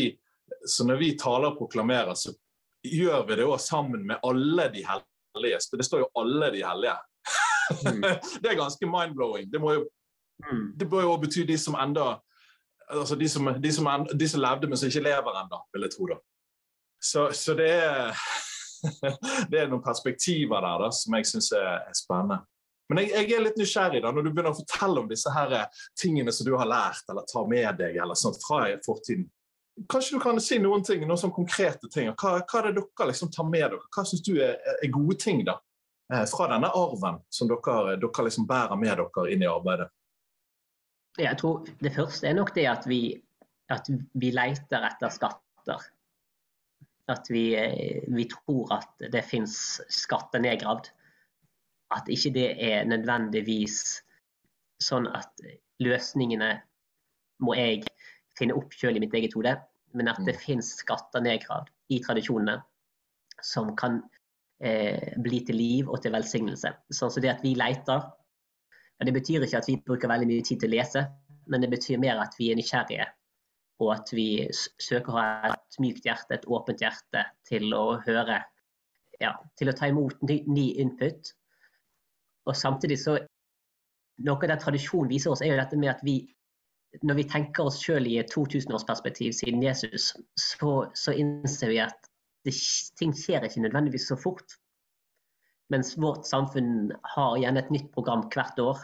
[0.65, 2.34] så når vi taler og proklamerer, så
[2.84, 5.60] gjør vi det òg sammen med alle de hellige.
[5.78, 6.98] Det står jo 'alle de hellige'.
[7.86, 8.02] Mm.
[8.41, 9.52] det er ganske mind-blowing.
[9.54, 9.86] Det må jo
[10.43, 10.74] mm.
[10.80, 12.17] det bør jo bety de som enda
[12.99, 15.95] altså de som, de, som, de som, levde, men som ikke lever ennå, vil jeg
[15.95, 16.08] tro.
[16.13, 16.17] da.
[17.03, 18.23] Så, så det, er,
[19.51, 22.39] det er noen perspektiver der da, som jeg syns er, er, spennende.
[22.91, 25.56] Men jeg, jeg, er litt nysgjerrig da, når du begynner å fortelle om disse her
[25.99, 29.27] tingene som du har lært eller tar med deg eller sånt fra fortiden.
[29.89, 32.12] Kanskje du kan si noen ting, noen sånn konkrete ting.
[32.13, 33.82] Hva, hva er det dere liksom tar med dere?
[33.95, 35.58] Hva syns du er, er, gode ting da,
[36.13, 39.89] eh, fra denne arven som dere, dere liksom bærer med dere inn i arbeidet?
[41.19, 43.13] Jeg tror det første er nok det at vi,
[43.69, 45.84] at vi leter etter skatter.
[47.12, 47.45] At vi,
[48.15, 49.56] vi tror at det fins
[49.91, 50.89] skatter nedgravd.
[51.93, 54.02] At ikke det er nødvendigvis
[54.82, 55.43] sånn at
[55.84, 56.56] løsningene
[57.43, 57.84] må jeg
[58.38, 59.54] finne opp selv i mitt eget hode,
[59.93, 60.41] men at det mm.
[60.41, 62.58] fins skatter nedgravd i tradisjonene
[63.43, 63.99] som kan
[64.63, 66.73] eh, bli til liv og til velsignelse.
[66.89, 68.08] Sånn så det at vi leter
[69.08, 71.04] det betyr ikke at vi bruker veldig mye tid til å lese,
[71.52, 73.08] men det betyr mer at vi er nysgjerrige.
[73.84, 78.39] Og at vi søker å ha et mykt hjerte, et åpent hjerte til å høre.
[79.22, 81.34] Ja, til å ta imot ny, ny input.
[82.48, 83.20] Og samtidig så
[84.24, 86.20] Noe av den tradisjonen viser oss, er jo dette med at vi
[87.02, 92.10] når vi tenker oss sjøl i et 2000-årsperspektiv siden Jesus, så, så innser vi at
[92.46, 92.54] det,
[93.00, 94.60] ting skjer ikke nødvendigvis så fort.
[95.71, 98.82] Mens vårt samfunn har gjerne et nytt program hvert år,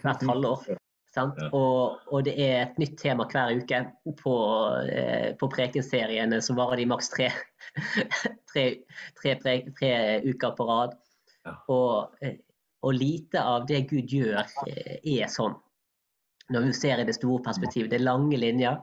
[0.00, 0.70] hvert halvår.
[0.72, 0.78] Ja.
[1.52, 3.82] Og, og, det er et nytt tema hver uke
[4.22, 4.36] på,
[4.88, 7.28] eh, på prekenseriene som varer de maks tre,
[8.52, 8.64] tre,
[9.20, 9.90] tre, tre,
[10.24, 10.96] uker på rad.
[11.44, 11.58] Ja.
[11.74, 12.38] Og, eh,
[12.80, 14.40] og, lite av det Gud gjør,
[14.70, 15.58] eh, er sånn.
[16.52, 17.92] Når vi ser i det store perspektivet.
[17.92, 18.80] Det er lange linjer.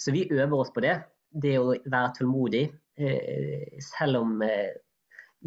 [0.00, 0.96] Så vi øver oss på det.
[1.30, 2.64] Det å være tålmodig.
[2.96, 4.72] Eh, selv om eh,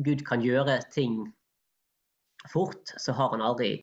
[0.05, 1.19] Gud kan gjøre ting
[2.51, 3.81] fort, så har han aldri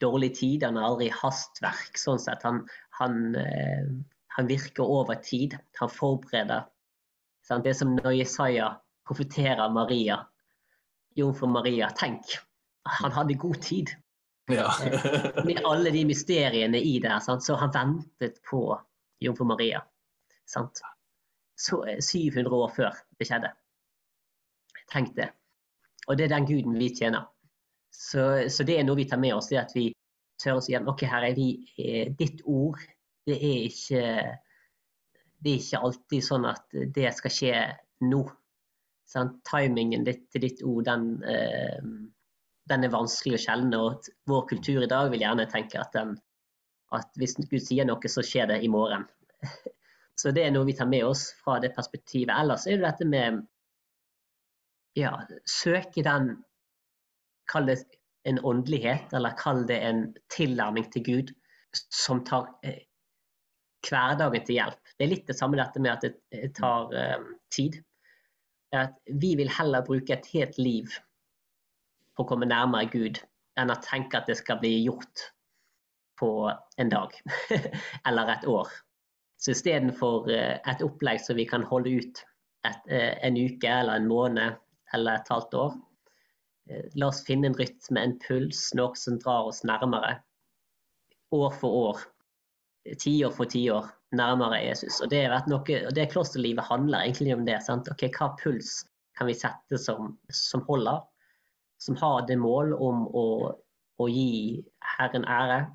[0.00, 1.98] dårlig tid, han har aldri hastverk.
[1.98, 2.44] sånn sett.
[2.46, 2.62] Han,
[3.00, 3.88] han, eh,
[4.36, 5.58] han virker over tid.
[5.80, 6.68] Han forbereder.
[7.42, 7.64] Sant?
[7.64, 8.72] Det er som når Jesaja
[9.08, 10.20] profeterer Maria,
[11.18, 11.90] jomfru Maria.
[11.96, 12.38] Tenk
[12.88, 13.90] han hadde god tid.
[14.46, 14.72] Ja.
[14.80, 17.20] Eh, med alle de mysteriene i det.
[17.22, 17.44] Sant?
[17.44, 18.62] Så han ventet på
[19.20, 19.82] jomfru Maria.
[20.46, 20.80] Sant?
[21.58, 23.52] Så 700 eh, år før det skjedde.
[24.88, 25.28] Tenk det.
[26.08, 27.28] Og det er den guden vi tjener.
[27.92, 29.90] Så, så det er noe vi tar med oss, det at vi
[30.40, 32.80] tør å si at OK, her er vi, eh, ditt ord.
[33.28, 34.04] Det er ikke
[35.38, 37.58] det er ikke alltid sånn at det skal skje
[38.08, 38.22] nå.
[39.08, 41.78] Sånn, timingen ditt, til ditt ord, den, eh,
[42.68, 43.78] den, er vanskelig å skjelne.
[43.78, 46.16] Og vår kultur i dag vil gjerne tenke at, den,
[46.96, 49.06] at, hvis Gud sier noe, så skjer det i morgen.
[50.18, 52.32] Så det er noe vi tar med oss fra det perspektivet.
[52.34, 53.36] Ellers er det dette med
[54.98, 55.14] ja,
[55.46, 56.36] søke den
[57.48, 57.78] Kall det
[58.28, 61.30] en åndelighet, eller kall det en tilnærming til Gud
[61.72, 62.82] som tar eh,
[63.88, 64.92] hverdagen til hjelp.
[64.98, 67.78] Det er litt det samme dette med at det tar eh, tid.
[68.76, 70.92] At vi vil heller bruke et helt liv
[72.12, 73.22] på å komme nærmere Gud
[73.58, 75.30] enn å tenke at det skal bli gjort
[76.20, 77.14] på en dag
[78.08, 78.68] eller et år.
[79.38, 82.22] Så istedenfor uh, et opplegg som vi kan holde ut
[82.66, 84.58] et, uh, en uke eller en måned
[84.94, 85.74] eller et halvt år,
[87.00, 90.18] la oss finne en rytme, en puls, noe som drar oss nærmere.
[91.34, 92.06] År for år
[92.96, 95.00] tiår for tiår nærmere Jesus.
[95.04, 97.62] Og Det noe, og det klosterlivet handler egentlig om det.
[97.62, 97.88] sant?
[97.90, 98.84] Ok, Hva puls
[99.18, 101.02] kan vi sette som, som holder?
[101.78, 103.26] Som har det mål om å,
[103.98, 104.64] å, gi
[104.96, 105.66] Herren ære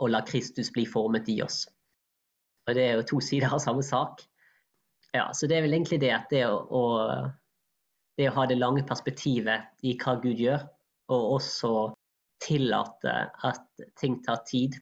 [0.00, 1.66] og la Kristus bli formet i oss.
[2.66, 4.24] Og Det er jo to sider av samme sak.
[5.12, 6.82] Ja, så Det er vel egentlig det at det å, å,
[8.20, 10.66] det å ha det lange perspektivet i hva Gud gjør,
[11.10, 11.72] og også
[12.44, 13.14] tillate
[13.48, 14.76] at ting tar tid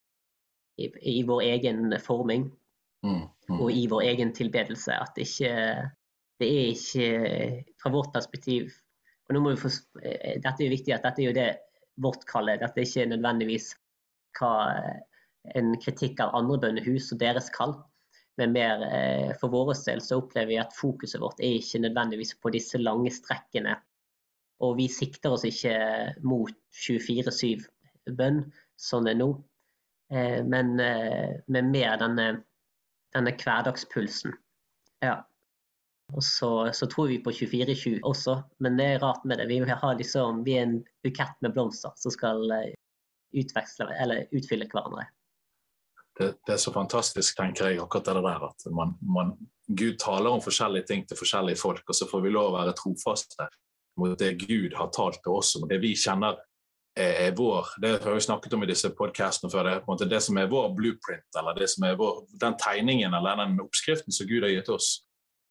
[0.78, 2.44] i, i vår egen forming
[3.06, 3.56] mm, mm.
[3.56, 4.94] og i vår egen tilbedelse.
[4.94, 5.54] At det ikke
[6.38, 7.08] det er ikke
[7.82, 8.68] fra vårt perspektiv
[9.28, 9.70] og nå må vi få,
[10.02, 11.48] eh, Dette er jo viktig at dette er jo det
[12.00, 12.56] vårt kaller.
[12.60, 13.74] Dette er ikke nødvendigvis
[14.38, 14.52] hva,
[15.58, 17.76] en kritikk av andre bønnehus og deres kall.
[18.38, 22.36] Men mer eh, for vår del så opplever vi at fokuset vårt er ikke nødvendigvis
[22.38, 23.74] på disse lange strekkene.
[24.62, 25.74] Og vi sikter oss ikke
[26.26, 26.54] mot
[26.86, 27.66] 24-7
[28.18, 28.44] bønn,
[28.78, 29.32] sånn er nå.
[30.14, 32.28] Eh, men, eh, med mer denne,
[33.14, 34.34] denne hverdagspulsen.
[35.04, 35.18] Ja.
[36.16, 39.50] Og så, så, tror vi på 24-7 også, men det er rart med det.
[39.50, 42.72] Vi, liksom, vi er en bukett med blomster som skal eh,
[43.36, 45.04] utveksle, eller utfylle hverandre.
[46.18, 49.32] Det, det, er så fantastisk, tenker jeg, akkurat det der at man, man,
[49.68, 52.74] Gud taler om forskjellige ting til forskjellige folk, og så får vi lov å være
[52.78, 53.46] trofaste
[53.98, 56.38] mot det Gud har talt til oss om, det vi kjenner
[56.98, 59.66] er vår Det har vi snakket om i disse podkastene før.
[59.68, 62.24] Det er på en måte det som er vår blueprint, eller det som er vår,
[62.42, 64.88] den tegningen eller den oppskriften som Gud har gitt oss.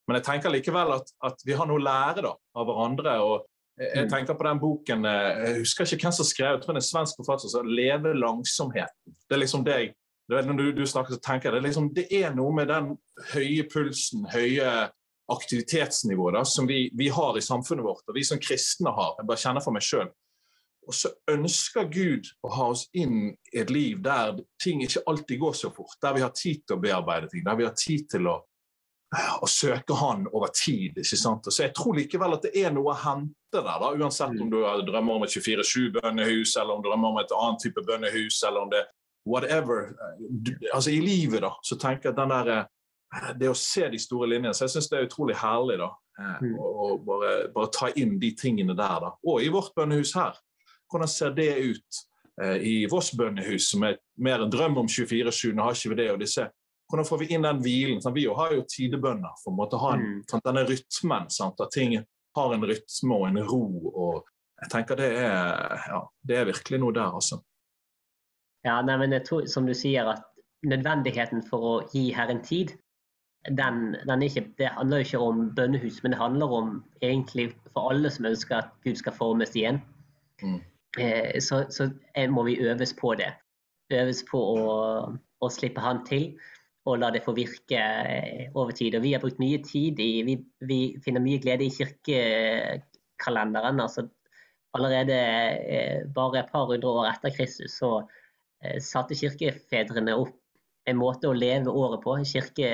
[0.08, 3.14] Men jeg tenker likevel at, at vi har noe å lære da, av hverandre.
[3.24, 4.10] og jeg mm.
[4.10, 6.82] tenker på den boken, eh, jeg husker ikke hvem som skrev jeg tror det er
[6.82, 9.16] en svensk forfatter som 'Leve langsomheten'.
[9.28, 9.92] Det er liksom deg.
[10.28, 12.90] Når du, du snakker, så tenker jeg, det er, liksom, det er noe med den
[13.32, 14.90] høye pulsen, høye
[15.32, 19.14] aktivitetsnivået som vi, vi, har i samfunnet vårt, og vi som kristne har.
[19.18, 20.12] Jeg bare kjenner for meg selv.
[20.88, 25.40] Og så ønsker Gud å ha oss inn i et liv der ting ikke alltid
[25.40, 25.98] går så fort.
[26.00, 28.38] Der vi har tid til å bearbeide ting, der vi har tid til å,
[29.44, 30.96] å søke Han over tid.
[30.96, 31.44] ikke sant?
[31.44, 34.48] Og så Jeg tror likevel at det er noe å hente der, da, uansett om
[34.52, 38.64] du drømmer om et 24-7-bønnehus, eller om du drømmer om et annet type bønnehus, eller
[38.64, 38.86] om det
[39.28, 39.92] whatever.
[40.72, 42.66] Altså I livet da, så tenker jeg at den der,
[43.38, 45.88] det å se de store linjene så Jeg syns det er utrolig herlig da,
[46.42, 46.52] mm.
[46.58, 49.00] å bare, bare ta inn de tingene der.
[49.04, 50.36] da, Og i vårt bønnehus her
[50.88, 51.98] hvordan ser det ut
[52.42, 55.52] eh, i Voss bønnehus, som er mer en drøm om 24-7?
[55.52, 56.12] Nå har ikke vi det.
[56.14, 56.48] og disse
[56.88, 58.00] hvordan får vi inn den hvilen?
[58.00, 60.44] Sånn, Vi har jo tidebønner for å måtte ha en, sant?
[60.46, 61.28] denne rytmen.
[61.32, 61.60] Sant?
[61.60, 63.64] At ting har en rytme og en ro.
[63.92, 64.30] og
[64.62, 67.42] jeg tenker Det er, ja, det er virkelig noe der, altså.
[68.66, 70.24] Ja, nei, men jeg tror, som du sier, at
[70.66, 72.72] nødvendigheten for å gi Herren tid,
[73.46, 78.10] den, den ikke, det handler ikke om bønnehus, men det handler om egentlig for alle
[78.10, 79.80] som ønsker at Gud skal formes igjen.
[80.42, 80.60] Mm.
[80.98, 81.90] Eh, så, så,
[82.30, 83.32] må vi øves på det.
[83.94, 86.32] Øves på å, å, slippe han til
[86.88, 88.94] og la det få virke eh, over tid.
[88.96, 93.80] Og vi har brukt mye tid i Vi, vi finner mye glede i kirkekalenderen.
[93.80, 94.02] altså
[94.76, 97.90] Allerede eh, bare et par hundre år etter Kristus så
[98.82, 100.34] satte kirkefedrene opp
[100.88, 102.16] en måte å leve året på.
[102.26, 102.70] Kirke,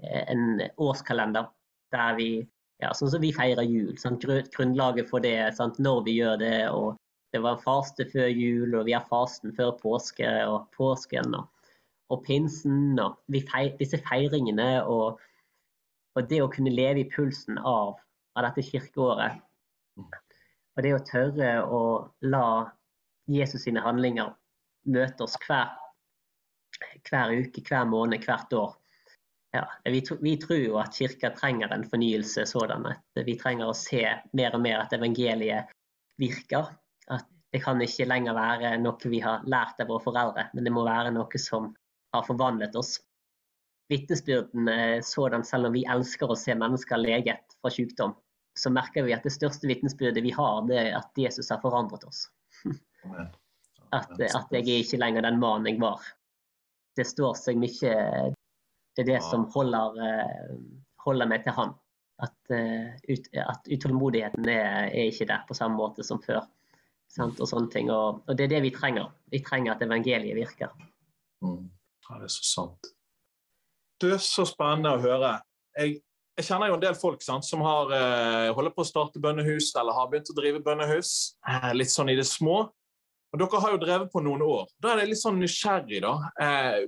[0.00, 1.50] en årskalender
[1.94, 2.30] der vi
[2.80, 3.96] ja, sånn som vi feirer jul.
[4.00, 4.24] Sant?
[4.54, 5.78] Grunnlaget for det, sant?
[5.82, 6.68] når vi gjør det.
[6.72, 6.96] og
[7.34, 11.34] Det var faste før jul, og vi har fasten før påske og påsken.
[11.34, 11.48] og,
[12.10, 13.20] og pinsen og
[13.52, 15.20] feir, disse feiringene og,
[16.16, 18.00] og, det å kunne leve i pulsen av,
[18.34, 19.38] av dette kirkeåret.
[20.00, 20.18] Og
[20.78, 21.80] Og det å tørre å
[22.22, 22.70] la
[23.28, 24.30] Jesus sine handlinger
[24.88, 25.72] møte oss hver,
[27.08, 28.76] hver uke, hver måned, hvert år.
[29.52, 33.74] Ja, vi, vi, tror jo at kirka trenger en fornyelse sådan at vi trenger å
[33.74, 34.04] se
[34.38, 35.72] mer og mer at evangeliet
[36.22, 36.70] virker.
[37.10, 40.74] At det kan ikke lenger være noe vi har lært av våre foreldre, men det
[40.74, 41.72] må være noe som
[42.14, 42.98] har forvandlet oss.
[43.90, 44.70] Vitnesbyrden
[45.02, 48.14] sådan, selv om vi elsker å se mennesker leget fra sykdom,
[48.58, 52.06] så merker vi at det største vitnesbyrdet vi har, det er at Jesus har forandret
[52.06, 52.28] oss.
[53.92, 56.04] At, at jeg er ikke lenger den mannen jeg var.
[56.96, 57.94] Det står seg mye
[58.94, 60.54] Det er det som holder, eh,
[61.04, 61.74] holder meg til han.
[62.20, 66.42] At, eh, ut, at utålmodigheten er, er, ikke der på samme måte som før.
[67.10, 67.40] Sant?
[67.40, 67.90] Og sånne ting.
[67.90, 69.08] Og, og, det er det vi trenger.
[69.32, 70.74] Vi trenger at evangeliet virker.
[71.42, 71.70] Mm.
[72.08, 72.92] Ja, det er så sant.
[74.00, 75.38] Det er så spennende å høre.
[75.78, 76.00] Jeg
[76.40, 79.74] jeg kjenner jo en del folk sant, som har eh, holder på å starte bønnehus
[79.76, 81.34] eller har begynt å drive bønnehus.
[81.44, 82.62] Eh, litt sånn i det små.
[83.30, 84.66] Og Dere har jo drevet på noen år.
[84.82, 86.00] Da er jeg litt sånn nysgjerrig.
[86.02, 86.14] da.
[86.42, 86.86] Eh,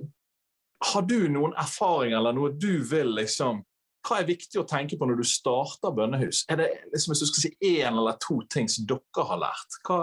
[0.83, 3.63] har du noen erfaring eller noe du vil liksom
[4.03, 6.41] Hva er viktig å tenke på når du starter bønnehus?
[6.51, 9.77] Er det liksom, Hvis du skal si én eller to ting som dere har lært,
[9.87, 9.99] hva,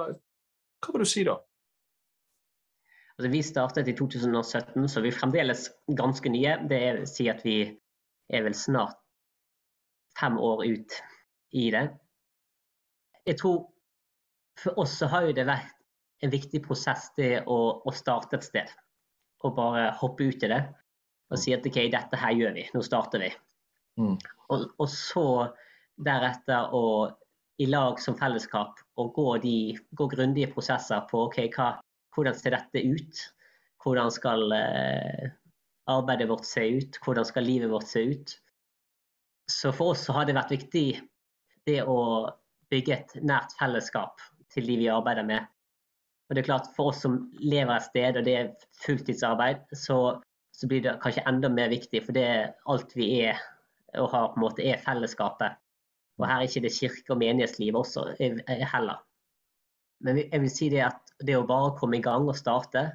[0.81, 1.37] hva vil du si da?
[3.18, 6.55] Altså, vi startet i 2017, så vi er fremdeles ganske nye.
[6.70, 7.59] Det vil si at vi
[8.33, 8.96] er vel snart
[10.16, 10.96] fem år ut
[11.53, 11.85] i det.
[13.29, 13.66] Jeg tror
[14.57, 15.76] for oss så har jo det vært
[16.20, 18.72] en viktig prosess det å, å starte et sted.
[19.44, 20.62] Og bare hoppe ut i det
[21.30, 22.66] og si at OK, dette her gjør vi.
[22.74, 23.30] Nå starter vi.
[24.00, 24.16] Mm.
[24.50, 25.26] Og, og, så
[26.00, 26.85] deretter å
[27.61, 29.56] i lag som fellesskap og gå, de,
[29.96, 31.74] gå grundige prosesser på OK, hva,
[32.16, 33.22] hvordan ser dette ut?
[33.85, 35.28] Hvordan skal eh,
[35.92, 36.98] arbeidet vårt se ut?
[37.04, 38.35] Hvordan skal livet vårt se ut?
[39.50, 40.87] Så for oss så har det vært viktig
[41.68, 42.00] det å
[42.72, 44.22] bygge et nært fellesskap
[44.54, 45.46] til de vi arbeider med.
[46.31, 48.53] Og det er klart For oss som lever et sted, og det er
[48.85, 50.21] fulltidsarbeid, så,
[50.55, 52.05] så blir det kanskje enda mer viktig.
[52.07, 53.40] For det er alt vi er
[53.99, 55.59] og har, på en måte, er fellesskapet.
[56.21, 58.05] Og her er ikke det kirke- og menighetslivet også
[58.71, 59.01] heller.
[60.07, 62.87] Men jeg vil si det at det å bare komme i gang og starte,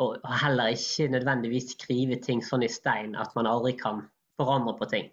[0.00, 4.06] og heller ikke nødvendigvis skrive ting sånn i stein at man aldri kan
[4.40, 5.10] forandre på ting.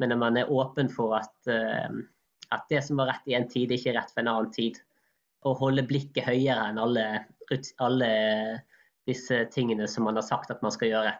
[0.00, 1.88] Men når man er åpen for at, eh,
[2.52, 4.80] at det som var rett i en tid, ikke er rett for en annen tid.
[5.48, 7.06] Og holde blikket høyere enn alle,
[7.80, 8.10] alle
[9.08, 11.14] disse tingene som man har sagt at man skal gjøre.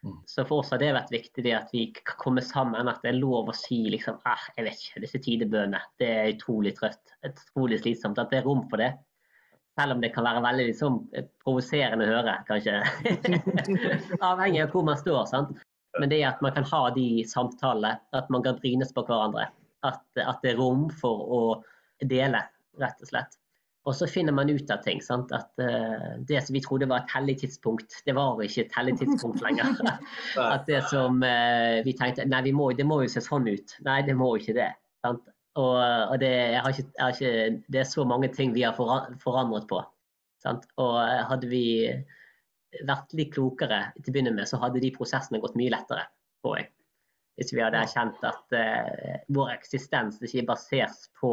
[0.00, 0.16] Mm.
[0.24, 1.82] Så for oss har det vært viktig det at vi
[2.16, 5.82] kommer sammen, at det er lov å si liksom, ah, jeg vet ikke, disse tidebønnene,
[6.00, 8.20] det er utrolig trøtt, utrolig slitsomt.
[8.20, 8.94] At det er rom for det.
[9.78, 10.96] Selv om det kan være veldig liksom,
[11.44, 12.80] provoserende å høre, kanskje.
[14.30, 15.26] Avhengig av hvor man står.
[15.30, 15.52] sant?
[15.98, 19.48] Men det at man kan ha de samtalene, at man kan brynes på hverandre.
[19.86, 21.42] At, at, det er rom for å
[22.08, 22.42] dele,
[22.80, 23.39] rett og slett.
[23.88, 25.00] Og så finner man ut av ting.
[25.00, 25.32] Sant?
[25.32, 28.98] At uh, det som vi trodde var et hellig tidspunkt, det var ikke et hellig
[29.00, 29.78] tidspunkt lenger.
[30.54, 33.78] at det som uh, vi tenkte Nei, vi må, det må jo se sånn ut.
[33.86, 34.72] Nei, det må jo ikke det.
[35.04, 35.24] Sant?
[35.58, 36.30] Og, og det,
[36.70, 37.30] ikke, ikke,
[37.66, 39.80] det, er så mange ting vi har forandret på.
[40.40, 40.66] Sant?
[40.80, 41.64] Og eh, hadde vi
[42.86, 46.06] vært litt klokere til å begynne med, så hadde de prosessene gått mye lettere.
[46.44, 46.70] tror jeg.
[47.40, 51.32] Hvis vi hadde erkjent at uh, vår eksistens ikke baseres på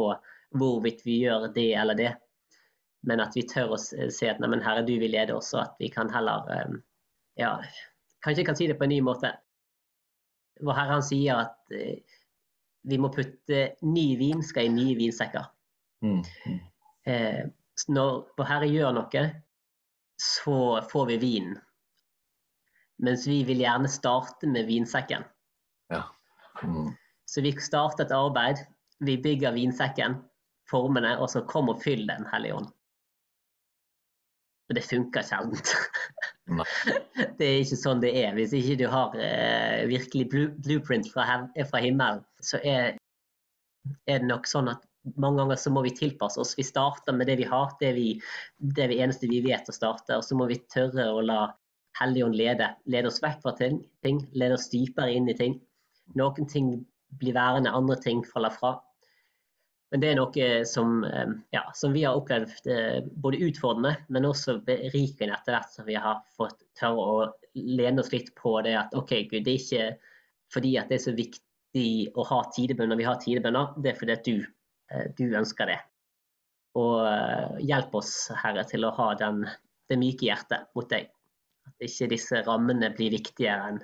[0.56, 2.12] hvorvidt vi gjør det eller det,
[3.06, 5.76] men at vi tør å se at nei, herre, du vil lede oss, og at
[5.82, 6.80] vi kan heller um,
[7.38, 7.58] ja,
[8.24, 9.30] Kanskje jeg kan si det på en ny måte.
[10.66, 12.16] Vår Herre han sier at uh,
[12.90, 15.46] vi må putte ny vin skal i nye vinsekker.
[16.02, 16.24] Mm.
[17.06, 17.44] Uh,
[17.94, 19.22] når vår Herre gjør noe,
[20.18, 20.58] så
[20.90, 21.54] får vi vinen.
[23.06, 25.22] Mens vi vil gjerne starte med vinsekken.
[25.94, 26.02] Ja.
[26.66, 26.90] Mm.
[27.30, 28.64] Så vi starter et arbeid.
[29.06, 30.18] Vi bygger vinsekken,
[30.66, 32.72] formene, og så kom og fyll Den hellige ånd.
[34.68, 35.60] Og det funker sjelden.
[37.38, 38.34] det er ikke sånn det er.
[38.36, 40.26] Hvis ikke du har eh, virkelig
[40.60, 41.40] blueprint fra,
[41.70, 42.98] fra himmelen, så er,
[44.04, 44.84] er, det nok sånn at
[45.16, 46.52] mange ganger så må vi tilpasse oss.
[46.58, 48.10] Vi starter med det vi har, det, vi,
[48.60, 50.18] det er det eneste vi vet å starte.
[50.20, 51.46] Og så må vi tørre å la
[51.98, 52.68] Helligånd lede.
[52.92, 55.56] Lede oss vekk fra ting, ting, lede oss dypere inn i ting.
[56.18, 56.68] Noen ting
[57.18, 58.76] blir værende, andre ting faller fra.
[59.92, 64.28] Men det er noe som, eh, ja, som vi har opplevd eh, både utfordrende, men
[64.28, 67.24] også berikende etter hvert som vi har fått tørre å
[67.54, 69.88] lene oss litt på det at OK, Gud, det er ikke
[70.52, 74.14] fordi at det er så viktig å ha tidebønner, vi har tidebønner, det er fordi
[74.14, 74.36] at du
[74.90, 75.78] Eh, du ønsker det.
[76.78, 78.12] Og hjelp oss,
[78.42, 79.42] Herre, til å ha den,
[79.90, 81.08] det myke hjertet mot deg.
[81.68, 83.80] At ikke disse rammene blir viktigere enn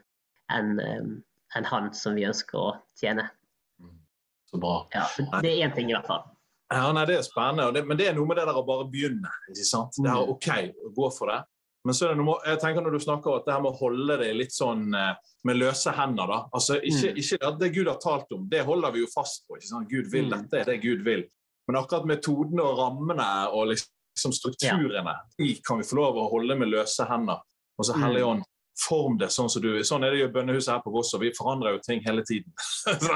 [0.52, 1.16] en,
[1.57, 3.26] en Han som vi ønsker å tjene.
[4.55, 4.76] Så bra.
[4.94, 5.07] Ja,
[5.42, 6.22] det er én ting, i hvert fall.
[6.72, 8.86] Ja, nei, Det er spennende, det, men det er noe med det der å bare
[8.90, 9.28] begynne.
[9.50, 9.92] ikke sant?
[9.98, 10.30] Det er Mm.
[10.30, 10.48] OK
[10.86, 11.42] å gå for det.
[11.84, 13.72] Men så er det noe, jeg tenker når du snakker om at det her med
[13.74, 17.18] å holde det litt sånn eh, med løse hender da, altså Ikke, Mm.
[17.20, 19.57] ikke det Gud har talt om, det holder vi jo fast på.
[19.59, 19.88] ikke sant?
[19.90, 21.24] Gud vil dette, dette, er det Gud vil.
[21.68, 26.57] Men akkurat metodene og rammene og liksom strukturene, de kan vi få lov å holde
[26.59, 27.40] med løse hender.
[27.78, 28.16] Og så Mm.
[28.24, 28.42] Ånd,
[28.78, 31.32] form det sånn som du Sånn er det jo bønnehuset her på Voss, og vi
[31.36, 32.50] forandrer jo ting hele tiden.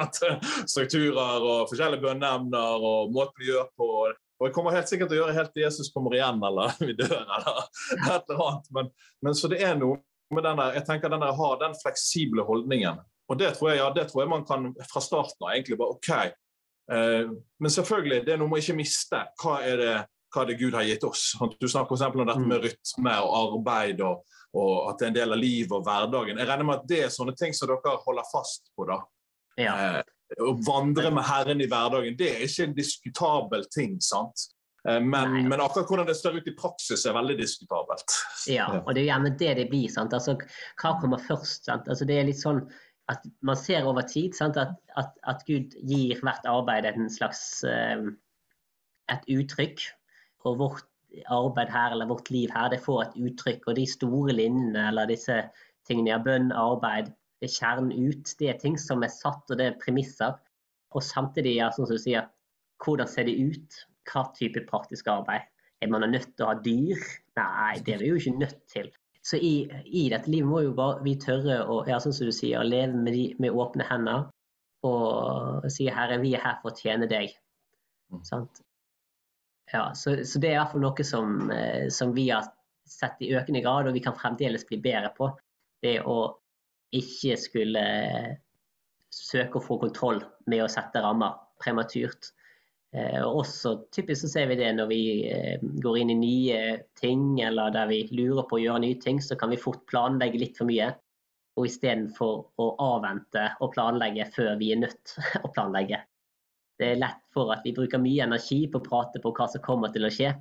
[0.73, 3.91] Strukturer og forskjellige bønneemner og måten vi gjør på.
[4.39, 6.95] Og jeg kommer helt sikkert til å gjøre helt til Jesus kommer igjen, eller vi
[6.99, 8.73] dør, eller et eller annet.
[8.77, 8.91] Men,
[9.27, 10.01] men så det er noe
[10.35, 13.01] med den der, jeg tenker den der har den fleksible holdningen.
[13.29, 15.97] Og det tror jeg, ja, det tror jeg man kan fra starten av egentlig bare
[15.97, 16.11] OK.
[16.93, 19.21] Eh, men selvfølgelig, det er noe med ikke miste.
[19.43, 19.97] Hva er det,
[20.35, 21.31] hva det Gud har gitt oss?
[21.61, 22.15] Du snakker f.eks.
[22.15, 24.25] om dette med rytme og arbeid, og,
[24.59, 26.39] og at det er en del av livet og hverdagen.
[26.41, 28.87] Jeg regner med at det er sånne ting som dere holder fast på.
[28.91, 29.01] da.
[29.59, 29.75] Ja.
[29.99, 30.15] Eh,
[30.45, 33.97] å vandre med Herren i hverdagen, det er ikke en diskutabel ting.
[34.05, 34.49] sant?
[34.89, 38.19] Eh, Men, men akkurat hvordan det ser ut i praksis, er veldig diskutabelt.
[38.53, 39.89] Ja, og det er jo gjerne det det blir.
[39.93, 40.13] sant?
[40.15, 40.37] Altså,
[40.83, 41.65] Hva kommer først?
[41.65, 41.89] sant?
[41.89, 42.63] Altså, det er litt sånn
[43.09, 44.59] at Man ser over tid sant?
[44.61, 48.03] At, at, at Gud gir hvert arbeid en slags eh,
[49.09, 49.81] et uttrykk.
[50.47, 50.87] Og vårt
[51.27, 53.67] arbeid her, eller vårt liv her, det får et uttrykk.
[53.67, 55.41] Og de store linjene, eller disse
[55.89, 57.13] tingene, ja, bønn, arbeid,
[57.43, 58.35] er kjernen ut.
[58.39, 60.37] Det er ting som er satt, og det er premisser.
[60.97, 62.29] Og samtidig, ja, sånn som du sier,
[62.85, 63.83] hvordan ser det ut?
[64.09, 65.49] Hva type praktisk arbeid?
[65.83, 67.03] Er man nødt til å ha dyr?
[67.39, 68.89] Nei, det er vi jo ikke nødt til.
[69.23, 72.35] Så i, i dette livet må jo bare vi tørre å ja, sånn som du
[72.35, 74.29] sier, leve med, de, med åpne hender
[74.87, 77.35] og si Herre, vi er her for å tjene deg.
[78.15, 78.23] Mm.
[79.73, 82.49] Ja, så, så det er i hvert fall noe som, eh, som vi har
[82.89, 85.31] sett i økende grad, og vi kan fremdeles bli bedre på.
[85.85, 86.19] Det å
[86.97, 87.85] ikke skulle
[89.13, 92.33] søke å få kontroll med å sette rammer prematurt.
[92.97, 96.61] Eh, og også typisk så ser vi det når vi eh, går inn i nye
[97.01, 100.41] ting, eller der vi lurer på å gjøre nye ting, så kan vi fort planlegge
[100.41, 100.95] litt for mye.
[101.59, 106.01] Og istedenfor å avvente og planlegge før vi er nødt å planlegge.
[106.79, 109.65] Det er lett for at vi bruker mye energi på å prate på hva som
[109.65, 110.33] kommer til å skje.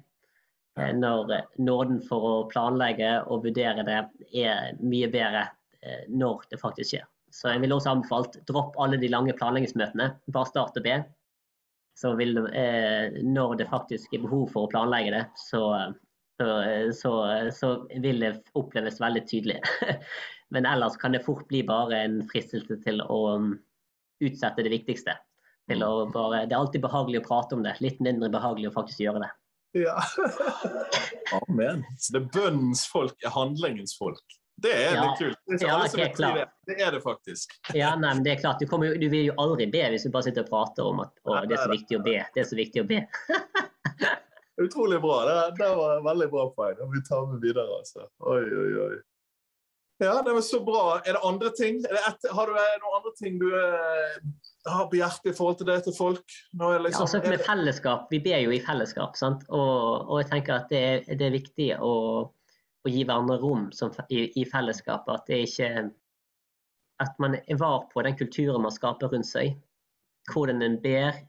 [0.77, 0.91] Ja.
[0.93, 4.01] Når eh, nåden for å planlegge og vurdere det
[4.43, 5.47] er mye bedre
[5.81, 7.07] eh, når det faktisk skjer.
[7.33, 10.11] Så jeg vil også anbefalt dropp alle de lange planleggingsmøtene.
[10.33, 10.99] Bare start og be.
[11.97, 15.63] Så vil, eh, når det faktisk er behov for å planlegge det, så,
[16.37, 16.49] så,
[16.93, 17.13] så,
[17.49, 17.71] så
[18.05, 19.57] vil det oppleves veldig tydelig.
[20.53, 23.49] Men ellers kan det fort bli bare en fristelse til å um,
[24.23, 25.17] utsette det viktigste.
[25.67, 28.75] Til å bare, det er alltid behagelig å prate om det, litt mindre behagelig å
[28.77, 29.31] faktisk gjøre det.
[29.83, 29.97] Ja.
[31.49, 31.83] Amen.
[31.99, 34.23] Så det er bønnens folk er handlingens folk.
[34.57, 35.01] Det er Ja.
[35.03, 35.37] litt kult.
[35.45, 36.15] Det er, Ja, det.
[36.15, 36.53] klart.
[36.65, 37.51] det er det faktisk.
[37.75, 40.03] Ja, nei, men det er klart, du, kommer, jo- du vil jo aldri be hvis
[40.07, 42.15] du bare sitter og prater om at å, det er så viktig å be.
[42.33, 43.03] Det er så viktig å be.
[44.63, 45.19] Utrolig bra.
[45.27, 46.79] Det, det var veldig bra poeng.
[46.95, 47.67] Vi tar med videre.
[47.77, 48.07] altså.
[48.25, 48.95] Oi, oi, oi.
[50.01, 51.01] Ja, det var så bra.
[51.05, 51.77] Er det andre ting?
[51.85, 54.17] Er det et, har du noen andre ting du eh,
[54.69, 56.23] har på hjertet i forhold til det til folk?
[56.57, 59.45] Er Ja, liksom, altså med fellesskap, Vi ber jo i fellesskap, sant?
[59.49, 61.93] Og, og jeg tenker at det er, det er viktig å,
[62.27, 65.13] å gi hverandre rom som, i, i fellesskapet.
[65.13, 65.71] At det ikke
[67.03, 69.55] at man er var på den kulturen man skaper rundt seg.
[70.33, 71.21] Hvordan en ber.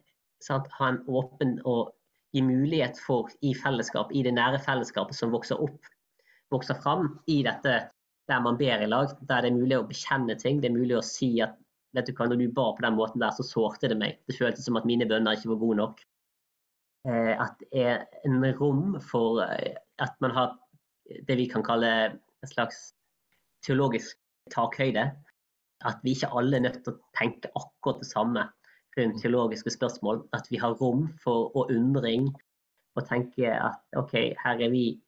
[0.43, 0.69] Sant?
[0.79, 1.93] Ha en åpen og
[2.33, 5.89] gi mulighet for i fellesskap, i det nære fellesskapet som vokser opp,
[6.53, 7.79] vokser fram i dette
[8.29, 9.15] der man ber i lag.
[9.29, 10.61] Der det er mulig å bekjenne ting.
[10.61, 11.57] Det er mulig å si at
[11.97, 14.19] vet du hva, når du ba på den måten der, så sårte det meg.
[14.29, 16.03] Det føltes som at mine bønner ikke var gode nok.
[17.09, 20.57] Eh, at det er en rom for eh, at man har
[21.27, 22.93] det vi kan kalle en slags
[23.65, 24.19] teologisk
[24.53, 25.09] takhøyde.
[25.87, 28.49] At vi ikke alle er nødt til å tenke akkurat det samme
[28.99, 30.25] rundt teologiske spørsmål.
[30.37, 32.33] At vi har rom for å undring
[32.99, 34.99] og tenke at OK, her er vi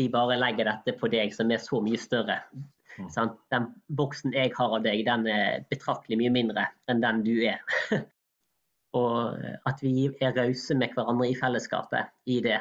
[0.00, 2.38] vi bare legger dette på deg som er så mye større.
[2.98, 3.08] Mm.
[3.10, 3.38] Sant?
[3.52, 7.62] Den boksen jeg har av deg, den er betraktelig mye mindre enn den du er.
[8.98, 12.60] og at vi er rause med hverandre i fellesskapet i det.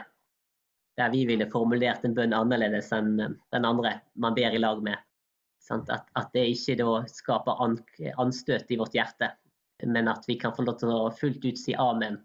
[1.00, 5.00] Der vi ville formulert en bønn annerledes enn den andre man ber i lag med.
[5.72, 7.78] At, at det ikke da skaper an,
[8.20, 9.30] anstøt i vårt hjerte,
[9.88, 12.18] men at vi kan få lov til å fullt ut si amen,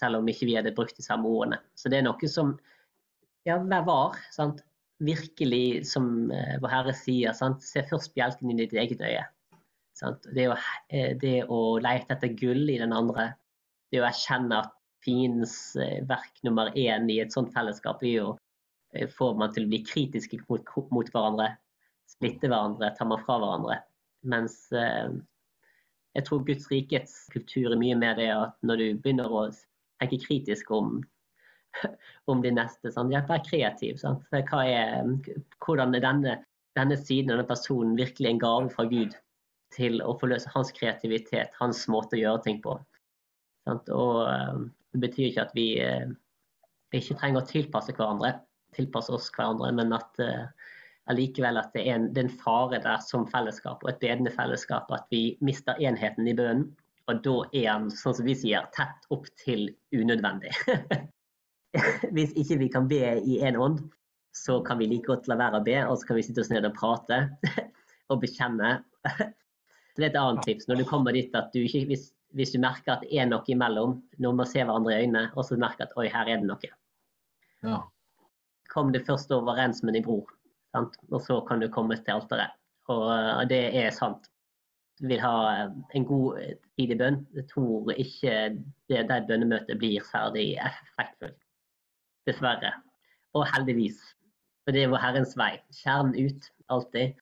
[0.00, 1.58] selv om ikke vi hadde brukt de samme ordene.
[1.76, 2.54] Så det er noe som
[3.48, 4.18] ja, vær var.
[4.32, 4.62] Sant?
[5.04, 7.62] Virkelig, som eh, vår Herre sier, sant?
[7.62, 9.26] se først bjelken i ditt eget øye.
[10.34, 10.56] Det, å,
[10.94, 13.32] eh, det å lete etter gull i den andre,
[13.92, 14.74] det å erkjenne at
[15.04, 18.28] fiendens eh, verk nummer én i et sånt fellesskap er jo
[19.14, 21.50] får man til å bli kritiske mot, mot hverandre,
[22.08, 23.80] splitte hverandre, ta man fra hverandre.
[24.28, 25.12] Mens eh,
[26.16, 29.44] jeg tror Guds rikets kultur er mye mer det at når du begynner å
[30.00, 30.98] tenke kritisk om,
[32.30, 32.92] om de neste.
[32.92, 33.12] Sant?
[33.12, 33.98] Vær kreativ.
[34.00, 34.24] Sant?
[34.32, 35.10] Hva er,
[35.64, 36.36] hvordan er denne,
[36.78, 39.16] denne siden av denne personen virkelig en gave fra Gud
[39.74, 42.78] til å forløse hans kreativitet, hans måte å gjøre ting på?
[43.68, 43.90] Sant?
[43.92, 44.66] Og eh,
[44.96, 46.08] Det betyr ikke at vi uh,
[46.96, 48.30] ikke trenger å tilpasse hverandre,
[48.72, 50.46] tilpasse oss hverandre, men at uh,
[51.12, 54.32] allikevel at det er, en, det er en fare der som fellesskap og et bedende
[54.32, 56.70] fellesskap at vi mister enheten i bønnen.
[57.08, 60.52] Og da er han, sånn som vi sier, tett opp til unødvendig.
[62.16, 63.82] Hvis ikke vi kan be i én ånd,
[64.36, 66.52] så kan vi like godt la være å be, og så kan vi sitte oss
[66.52, 67.20] ned og prate
[68.12, 68.78] og bekjenne.
[69.02, 69.26] Så
[69.98, 70.68] det er et annet tips.
[70.68, 72.08] Når du kommer dit at du ikke, hvis,
[72.38, 75.48] hvis du merker at det er noe imellom, når man ser hverandre i øynene, og
[75.48, 76.72] så merker at oi, her er det noe.
[77.66, 77.82] Ja.
[78.70, 80.28] Kom det først overens med din bror,
[80.76, 80.96] sant?
[81.10, 82.54] og så kan du komme til alteret.
[82.88, 84.30] Og det er sant
[84.98, 87.20] Du vil ha en god eh, tid i bønn.
[87.36, 88.32] Jeg tror ikke
[88.90, 91.38] det, det bønnemøtet blir særlig effektfullt.
[92.28, 92.74] Dessverre.
[93.36, 93.98] Og heldigvis.
[94.64, 95.54] For det er vår Herrens vei.
[95.72, 97.16] Skjerm ut, alltid.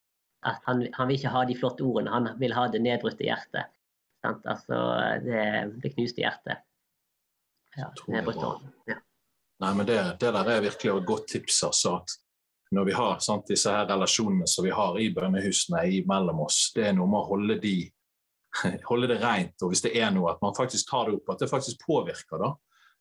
[0.67, 3.73] Han, han, vil ikke ha de flotte ordene, han vil ha det nedbrutte hjertet.
[4.23, 4.45] Sant?
[4.47, 4.79] Altså
[5.25, 5.43] det,
[5.83, 6.63] det, knuste hjertet.
[7.77, 7.91] Ja,
[8.87, 9.01] ja.
[9.63, 11.63] Nei, men det, det, der er virkelig et godt tips.
[11.67, 12.15] altså, at
[12.75, 16.89] når vi har sant, disse her relasjonene som vi har i bønnehusene mellom oss, det
[16.89, 17.77] er noe med å holde, de,
[18.91, 19.55] holde det rent.
[19.63, 22.43] Og hvis det er noe, at man faktisk tar det opp, at det faktisk påvirker.
[22.43, 22.53] da.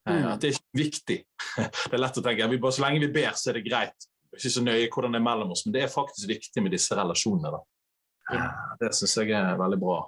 [0.07, 0.27] Eh, mm.
[0.31, 1.19] At det er ikke viktig.
[1.89, 4.09] Det er lett å tenke at så lenge vi ber, så er det greit.
[4.25, 6.63] Det er ikke så nøye hvordan det er mellom oss, men det er faktisk viktig
[6.63, 7.61] med disse relasjonene.
[8.33, 8.49] Ja.
[8.81, 10.01] Det syns jeg er veldig bra.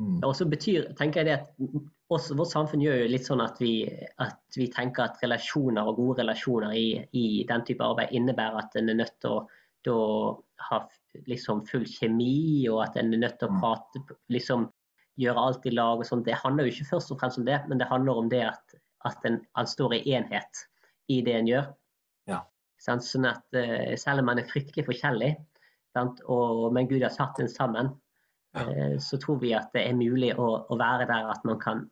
[0.00, 0.18] Mm.
[0.24, 1.80] Og så betyr, tenker jeg det at
[2.10, 3.84] også, Vårt samfunn gjør jo litt sånn at vi,
[4.22, 8.76] at vi tenker at relasjoner og gode relasjoner i, i, den type arbeid innebærer at
[8.80, 9.42] en er nødt til å
[9.86, 9.98] da,
[10.68, 10.80] ha
[11.30, 13.60] liksom full kjemi, og at en er nødt til å mm.
[13.62, 14.66] prate, liksom
[15.20, 16.00] gjøre alt i lag.
[16.00, 16.26] og sånt.
[16.26, 18.76] Det handler jo ikke først og fremst om det, men det handler om det at,
[19.08, 20.64] at en, står i enhet
[21.08, 21.70] i det en gjør.
[22.30, 22.42] Ja.
[22.80, 25.34] Sånn at uh, Selv om man er fryktelig forskjellig,
[26.00, 27.90] og, men Gud har satt en sammen,
[28.56, 28.66] ja.
[28.66, 31.88] uh, så tror vi at det er mulig å, å, være der at man kan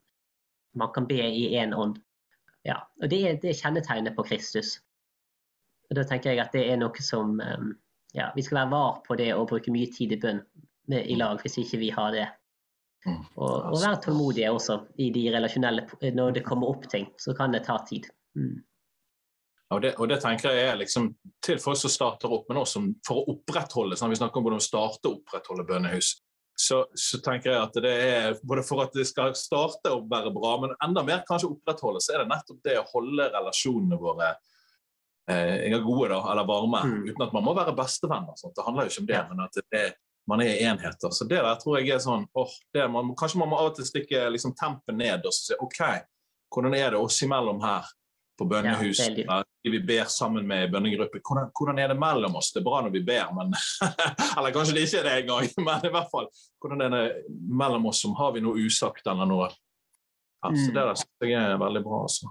[0.79, 1.99] man kan be i én ånd.
[2.67, 4.79] Ja, og Det, det er kjennetegnet på Kristus.
[5.89, 7.73] Og Da tenker jeg at det er noe som um,
[8.15, 10.43] ja, Vi skal være var på det å bruke mye tid i bønn
[10.89, 12.29] i lag, hvis ikke vi har det.
[13.07, 13.21] Mm.
[13.39, 15.85] Og, og være tålmodige også i de relasjonelle
[16.15, 18.09] Når det kommer opp ting, så kan det ta tid.
[18.37, 18.57] Mm.
[19.75, 21.11] Og det, og det, tenker jeg er liksom
[21.45, 23.99] til folk som starter opp, men også for å opprettholde.
[24.01, 26.15] Sånn, vi snakker om hvordan starte og opprettholde bønnehus
[26.61, 30.33] så, så, tenker jeg at det er både for at det skal starte å være
[30.35, 34.33] bra, men enda mer kanskje opprettholde, så er det nettopp det å holde relasjonene våre
[35.31, 36.81] eh, gode da, eller varme.
[36.83, 37.05] Mm.
[37.13, 38.35] Uten at man må være bestevenner.
[38.41, 38.57] Sånt.
[38.59, 39.85] Det handler jo ikke om det, men at det,
[40.29, 41.13] man er enheter.
[41.15, 43.79] Så det der tror jeg er sånn åh, det, man, Kanskje man må av og
[43.79, 45.81] til stikke liksom, tempen ned og si OK,
[46.53, 47.89] hvordan er det oss imellom her?
[48.39, 49.01] på bønnehus.
[49.17, 51.21] Ja, vi ber sammen med i bønnegruppe.
[51.29, 52.53] Hvordan, hvordan, er det mellom oss?
[52.55, 53.55] Det er bra når vi ber, men
[54.39, 56.29] Eller kanskje det ikke er det engang, men i hvert fall.
[56.63, 57.05] Hvordan er det
[57.51, 58.03] mellom oss?
[58.05, 59.49] som Har vi noe usagt eller noe?
[60.45, 62.05] Ja, så Det der syns jeg er veldig bra.
[62.07, 62.31] altså.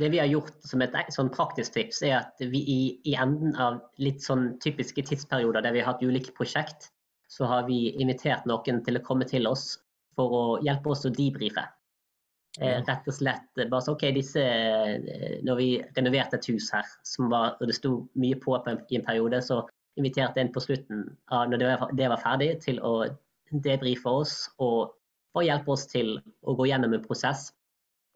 [0.00, 3.54] Det vi har gjort som et sånn praktisk tips, er at vi i, i, enden
[3.60, 6.88] av litt sånn typiske tidsperioder der vi har hatt ulike prosjekt,
[7.36, 9.74] så har vi invitert noen til å komme til oss
[10.16, 11.66] for å hjelpe oss å debrife.
[12.56, 15.66] Eh, rett og slett bare så, ok, disse, eh, Når vi
[15.98, 16.86] renoverte et hus her,
[17.28, 19.66] var, og det sto mye på i en periode, så
[20.00, 23.04] inviterte en på slutten, når det var, det var ferdig, til å
[23.52, 24.96] debrife oss og,
[25.36, 27.50] og hjelpe oss til å gå gjennom en prosess.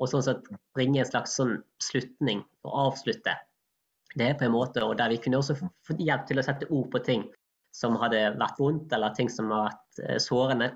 [0.01, 3.37] Og sånn sett bringe en slags sånn slutning og avslutte
[4.17, 4.81] det på en måte.
[4.85, 7.29] Og der vi kunne også få hjelp til å sette ord på ting
[7.75, 10.73] som hadde vært vondt, eller ting som har vært eh, sårende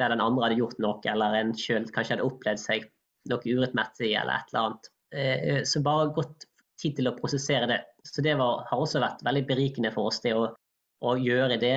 [0.00, 2.88] der den andre hadde gjort noe, eller en sjøl kanskje hadde opplevd seg
[3.30, 4.90] noe urettmessig eller et eller annet.
[5.12, 6.48] Eh, så bare godt
[6.80, 7.80] tid til å prosessere det.
[8.08, 10.48] Så det var, har også vært veldig berikende for oss, det å,
[11.06, 11.76] å gjøre det.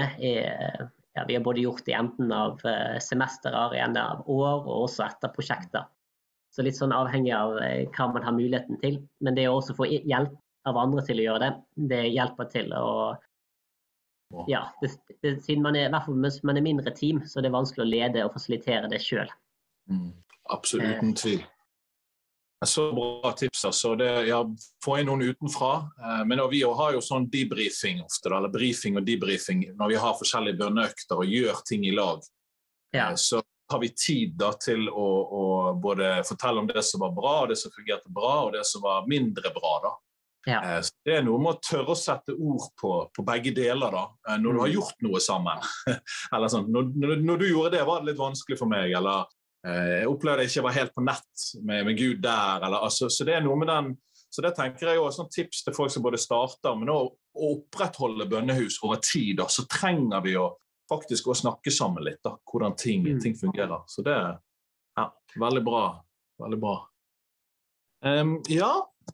[1.15, 4.87] Ja, vi har både gjort det enten av eh, semesterer, i enden av år, og
[4.89, 5.85] også etter prosjekter.
[6.51, 8.97] Så litt sånn avhengig av eh, hva man har muligheten til.
[9.23, 10.35] Men det å også få hjelp
[10.67, 11.51] av andre til å gjøre det,
[11.93, 12.89] det hjelper til å
[14.47, 17.85] ja, det, det, siden man er, mens man er mindre team, så er det vanskelig
[17.85, 19.29] å lede og fasilitere det sjøl.
[19.91, 20.13] Mm,
[20.53, 21.19] absolutt, uten eh.
[21.21, 21.43] tvil.
[22.65, 23.65] Så bra tips.
[23.65, 23.95] altså.
[23.95, 24.39] Det, ja,
[24.83, 25.73] Få inn noen utenfra.
[26.01, 30.17] Eh, men vi har jo sånn debrifing ofte, eller brifing og debrifing når vi har
[30.17, 32.23] forskjellige bønneøkter og gjør ting i lag.
[32.95, 33.11] Ja.
[33.11, 35.43] Eh, så har vi tid da til å, å,
[35.81, 38.83] både fortelle om det som var bra, og det som fungerte bra, og det som
[38.85, 39.75] var mindre bra.
[39.83, 39.93] da.
[40.45, 40.59] Ja.
[40.61, 44.03] Eh, det er noe med å tørre å sette ord på, på begge deler da,
[44.29, 44.75] eh, når du har mm.
[44.75, 45.65] gjort noe sammen.
[46.35, 48.93] eller sånn, når, når, du gjorde det, var det litt vanskelig for meg.
[48.95, 49.25] Eller
[49.65, 52.61] Eh, jeg opplevde jeg ikke var helt på nett med, med Gud der.
[52.61, 53.95] Eller, altså, så det er noe med den
[54.35, 57.51] så det tenker jeg også, sånn tips til folk som både starter, men å, å
[57.53, 59.37] opprettholde bønnehus over tid.
[59.39, 60.49] Da, så trenger vi å
[60.91, 63.21] faktisk å snakke sammen litt, da, hvordan ting, mm.
[63.23, 63.85] ting fungerer.
[63.87, 64.35] Så det er
[64.99, 65.05] ja,
[65.39, 65.85] veldig bra.
[66.43, 66.73] Veldig bra.
[68.03, 68.73] Um, ja,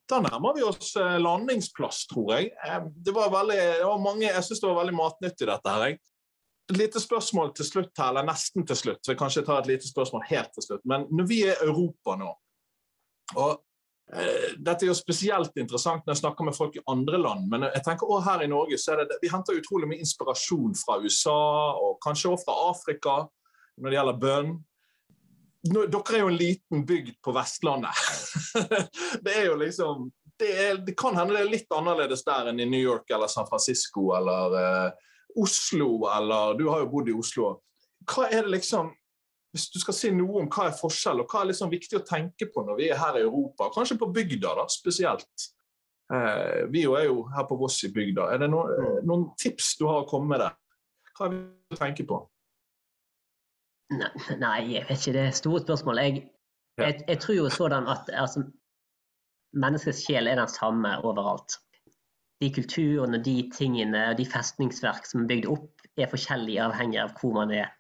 [0.10, 2.52] da nærmer vi oss eh, landingsplass, tror jeg.
[2.96, 5.98] Det var veldig, det var mange, jeg syns det var veldig matnyttig, dette her.
[6.72, 9.02] Et lite spørsmål til slutt her, eller nesten til slutt.
[9.04, 10.86] så jeg kanskje tar et lite spørsmål helt til slutt.
[10.88, 12.32] Men når vi er Europa nå
[13.40, 13.52] og
[14.14, 17.68] eh, Dette er jo spesielt interessant når jeg snakker med folk i andre land, men
[17.70, 21.00] jeg tenker også her i Norge så er det, vi henter utrolig mye inspirasjon fra
[21.04, 21.38] USA
[21.80, 23.16] og kanskje også fra Afrika
[23.80, 24.52] når det gjelder bønn
[25.70, 28.02] nå, Dere er jo en liten bygd på Vestlandet.
[29.26, 30.10] det er jo liksom
[30.42, 33.30] det, er, det, kan hende det er litt annerledes der enn i New York eller
[33.30, 37.54] San Francisco eller eh, Oslo eller Du har jo bodd i Oslo.
[38.10, 38.90] Hva er det liksom
[39.54, 42.06] Hvis du skal si noe om hva er forskjell, og hva er liksom viktig å
[42.08, 45.48] tenke på når vi er her i Europa, kanskje på bygda da, spesielt.
[46.08, 48.30] Eh, vi er jo her på Voss i bygda.
[48.32, 49.02] Er det noen, mm.
[49.10, 50.56] noen tips du har å komme med der?
[51.18, 52.22] Hva er det å tenke på?
[53.92, 55.14] Nei, jeg vet ikke.
[55.18, 56.00] Det er store spørsmål.
[56.00, 56.24] Jeg,
[56.80, 58.44] jeg, jeg tror jo sådan at altså,
[59.54, 61.58] menneskets sjel er den samme overalt.
[62.42, 67.12] De kulturene, de tingene og de festningsverk som er bygd opp, er forskjellige avhengig av
[67.20, 67.74] hvor man er.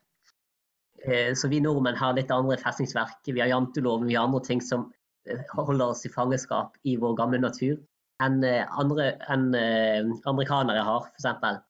[1.08, 3.24] Eh, så vi nordmenn har litt andre festningsverk.
[3.26, 4.90] Vi har janteloven, vi har andre ting som
[5.30, 7.80] eh, holder oss i fangeskap i vår gamle natur
[8.22, 9.48] enn eh, andre enn
[10.30, 11.62] amerikanere har, f.eks.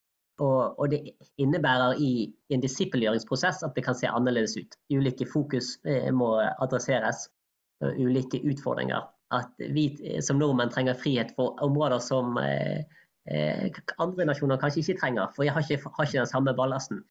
[0.41, 1.01] Og, og, det
[1.41, 2.11] innebærer i
[2.53, 4.77] en disippelgjøringsprosess at det kan se annerledes ut.
[4.89, 7.27] Ulike fokus eh, må adresseres,
[7.81, 9.05] ulike utfordringer.
[9.33, 12.81] At vi eh, som nordmenn trenger frihet for områder som eh,
[13.29, 17.03] eh, andre nasjoner kanskje ikke trenger, for jeg har ikke, har ikke den samme ballasten.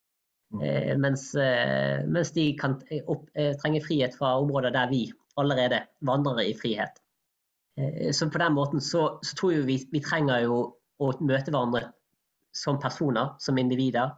[0.50, 0.64] Mm.
[0.66, 3.30] Eh, mens, eh, mens, de kan opp,
[3.62, 5.04] trenge frihet fra områder der vi
[5.38, 6.98] allerede vandrer i frihet.
[8.12, 10.56] så på den måten så, så tror jeg vi, vi trenger jo
[11.00, 11.86] å møte hverandre
[12.56, 14.12] som personer, som individer,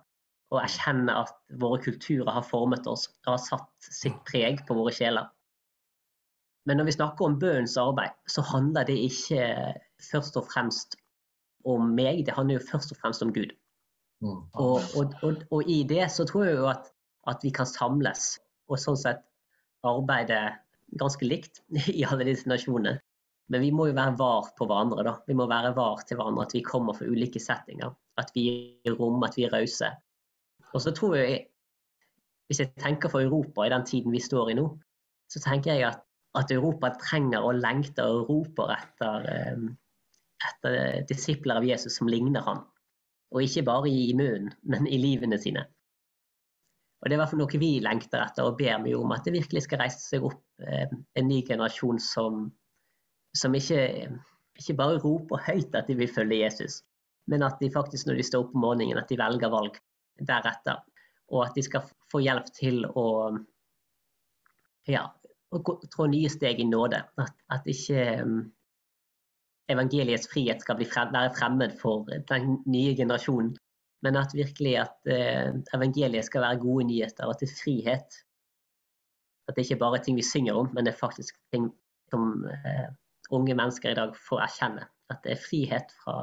[0.52, 4.92] og erkjenne at våre kulturer har formet oss og har satt sitt preg på våre
[4.92, 5.30] sjeler.
[6.68, 9.46] Men når vi snakker om bønnens arbeid, så handler det ikke
[10.10, 10.98] først og fremst
[11.68, 13.54] om meg, det handler jo først og fremst om Gud.
[14.22, 14.38] Mm.
[14.52, 16.90] Og, og, og, og, i det så tror jeg jo at,
[17.26, 18.36] at, vi kan samles
[18.70, 19.24] og sånn sett
[19.86, 20.38] arbeide
[21.00, 23.00] ganske likt i alle disse nasjonene.
[23.52, 25.04] Men vi må jo være var på hverandre.
[25.04, 25.16] da.
[25.28, 27.92] Vi må være var til hverandre at vi kommer fra ulike settinger.
[28.20, 29.90] At vi gir rom, at vi er rause.
[30.72, 31.42] Og så tror jeg,
[32.48, 34.64] hvis jeg tenker for Europa i den tiden vi står i nå,
[35.28, 36.00] så tenker jeg at,
[36.36, 39.68] at Europa trenger og lengter og roper etter, eh,
[40.48, 42.64] etter disipler av Jesus som ligner han.
[43.32, 45.66] Og ikke bare i munnen, men i livene sine.
[47.02, 49.64] Og Det er i noe vi lengter etter og ber mye om, at det virkelig
[49.64, 52.46] skal reise seg opp eh, en ny generasjon som
[53.36, 54.10] som ikke,
[54.60, 56.82] ikke bare roper høyt at de vil følge Jesus,
[57.30, 59.78] men at de faktisk når de står opp om morgenen, at de velger valg
[60.20, 60.82] deretter.
[61.32, 63.06] Og at de skal få hjelp til å
[64.90, 65.06] ja,
[65.52, 65.60] å
[65.92, 67.00] trå nye steg i nåde.
[67.22, 68.38] At, at ikke um,
[69.72, 73.54] evangeliets frihet skal frem, være fremmed for den nye generasjonen.
[74.02, 78.16] Men at virkelig at eh, evangeliet skal være gode nyheter, og at det er frihet.
[79.46, 81.68] At det ikke bare er ting vi synger om, men det er faktisk ting
[82.10, 82.88] som uh,
[83.32, 84.86] unge mennesker i dag får erkjenne.
[85.12, 86.16] At det er frihet fra,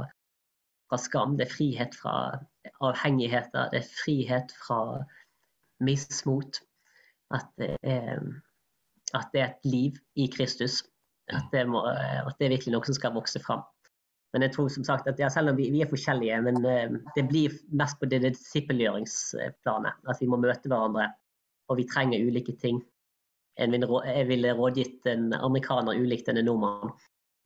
[0.90, 2.16] fra skam, det er frihet fra
[2.86, 4.82] avhengigheter, det er frihet fra
[5.86, 6.62] mismot.
[7.34, 8.24] At det er,
[9.14, 10.82] at det er et liv i Kristus.
[11.30, 13.62] At det, må, at det, er virkelig noe som skal vokse fram.
[14.34, 16.98] Men jeg tror som sagt at ja, selv om vi, vi, er forskjellige, men uh,
[17.16, 20.02] det blir mest på det disippelgjøringsplanet.
[20.10, 21.08] At vi må møte hverandre,
[21.70, 22.82] og vi trenger ulike ting
[23.60, 26.94] jeg ville rådgitt en amerikaner ulikt enn en nordmann.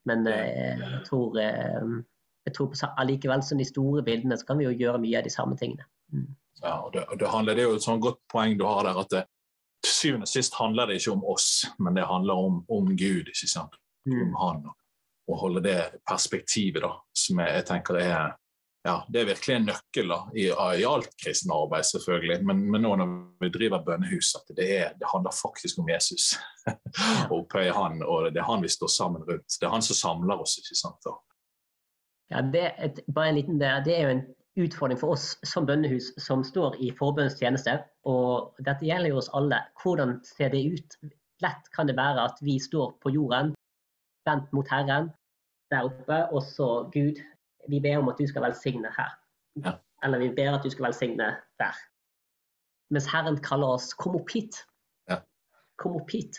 [0.09, 1.91] Men eh, jeg tror, eh,
[2.47, 5.27] jeg tror på, allikevel som de store bildene så kan vi jo gjøre mye av
[5.27, 5.87] de samme tingene.
[6.13, 6.27] Mm.
[6.61, 8.99] Ja, og det, det, handler, det er jo et sånn godt poeng du har der,
[8.99, 9.23] at det,
[9.83, 11.49] til syvende og sist handler det ikke om oss,
[11.79, 13.31] men det handler om, om Gud.
[13.33, 13.75] ikke sant?
[14.07, 14.29] Mm.
[14.29, 14.63] Om Han.
[15.31, 18.33] Og holde det perspektivet da, som jeg, jeg tenker er
[18.83, 22.35] ja, det er virkelig en nøkkel da, i, i alt kristne arbeid, selvfølgelig.
[22.43, 26.33] Men, men, nå når vi driver bønnehus, at det, er, det handler faktisk om Jesus.
[27.29, 29.55] og opphøye han, og det er han vi står sammen rundt.
[29.55, 30.57] Det er han som samler oss.
[30.59, 30.99] ikke sant?
[31.07, 31.15] Da.
[32.33, 34.25] Ja, det, et, bare en liten der, det er jo en
[34.67, 37.79] utfordring for oss som bønnehus som står i forbønnstjeneste.
[38.11, 39.63] Og dette gjelder jo oss alle.
[39.79, 40.99] Hvordan ser det ut?
[41.43, 43.55] Lett kan det være at vi står på jorden,
[44.27, 45.13] vendt mot Herren
[45.71, 47.17] der oppe, og så Gud
[47.69, 49.11] vi ber om at du skal velsigne her.
[49.63, 49.77] Ja.
[50.03, 51.77] Eller vi ber at du skal velsigne der.
[52.93, 54.65] Mens Herren kaller oss 'kom opp hit'.
[55.09, 55.21] Ja.
[55.77, 56.37] Kom opp hit.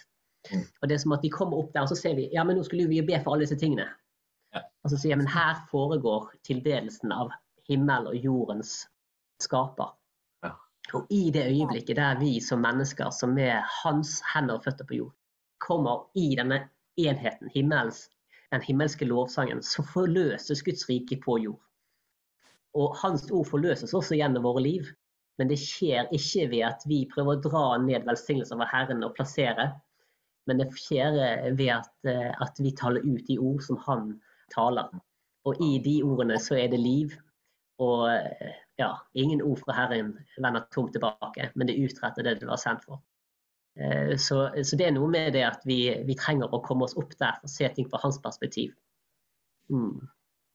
[0.52, 0.64] Mm.
[0.82, 2.56] Og det er som at vi kommer opp der, og så ser vi ja, men
[2.56, 3.88] nå skulle vi jo be for alle disse tingene.
[4.54, 4.60] Ja.
[4.84, 7.32] Og så sier jeg men her foregår tildelelsen av
[7.68, 8.88] himmel og jordens
[9.40, 9.94] skaper.
[10.44, 10.52] Ja.
[10.92, 14.94] Og i det øyeblikket der vi som mennesker, som er hans hender og føtter på
[15.00, 15.14] jord,
[15.58, 16.68] kommer i denne
[17.00, 18.10] enheten, himmels,
[18.54, 21.60] den himmelske lovsangen, så forløses Guds rike på jord.
[22.74, 24.90] Og hans ord forløses også gjennom våre liv.
[25.38, 29.16] Men det skjer ikke ved at vi prøver å dra ned velsignelser fra Herren og
[29.16, 29.72] plassere.
[30.46, 31.16] Men det skjer
[31.56, 34.12] ved at, eh, at vi taler ut de ord som han
[34.54, 34.90] taler.
[35.48, 37.16] Og i de ordene så er det liv.
[37.82, 42.50] Og eh, ja, ingen ord fra Herren vender tomt tilbake, men det utretter det det
[42.50, 43.02] var sendt for.
[43.80, 46.96] Eh, så, så, det er noe med det at vi, vi, trenger å komme oss
[47.00, 48.74] opp der og se ting fra hans perspektiv.
[49.72, 50.04] Mm.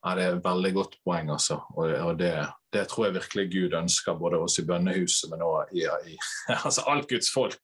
[0.06, 1.32] Ja, Det er et veldig godt poeng.
[1.34, 1.60] altså.
[1.76, 2.32] Og, og det,
[2.74, 6.16] det, tror jeg virkelig Gud ønsker, både oss i bønnehuset, men òg i, i
[6.66, 7.60] altså alt Guds folk.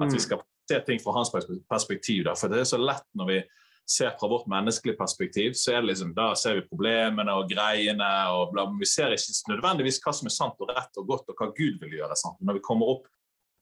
[0.00, 0.24] At vi mm.
[0.26, 1.30] skal se ting fra hans
[1.70, 2.24] perspektiv.
[2.26, 2.34] Da.
[2.34, 3.38] For det er så lett når vi
[3.86, 8.08] ser fra vårt menneskelige perspektiv, så er det liksom, da ser vi problemene og greiene.
[8.34, 11.30] og bla, men Vi ser ikke nødvendigvis hva som er sant og rett og godt,
[11.30, 12.18] og hva Gud vil gjøre.
[12.18, 12.40] Sant?
[12.42, 13.06] Når vi kommer opp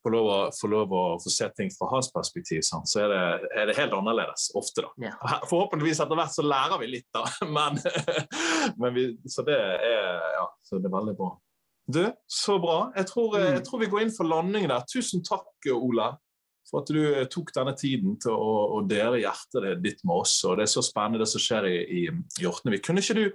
[0.05, 3.12] få lov, å, få lov å få se ting fra hans perspektiv, sånn, så er
[3.12, 3.22] det,
[3.57, 4.84] er det, helt annerledes ofte.
[4.84, 5.09] da.
[5.09, 5.38] Ja.
[5.50, 7.24] Forhåpentligvis etter hvert så lærer vi litt, da.
[7.55, 7.78] Men,
[8.80, 11.30] men vi, så, det er, ja, så det er veldig bra.
[11.86, 12.78] Du, så bra.
[12.96, 13.64] Jeg tror, jeg mm.
[13.66, 14.86] tror vi går inn for landing der.
[14.88, 16.14] Tusen takk, Ola,
[16.70, 17.00] for at du
[17.32, 20.38] tok denne tiden til å, å dele hjertet ditt med oss.
[20.48, 22.86] og Det er så spennende det som skjer i, i, i Hjortnevik.
[22.86, 23.26] Kunne ikke du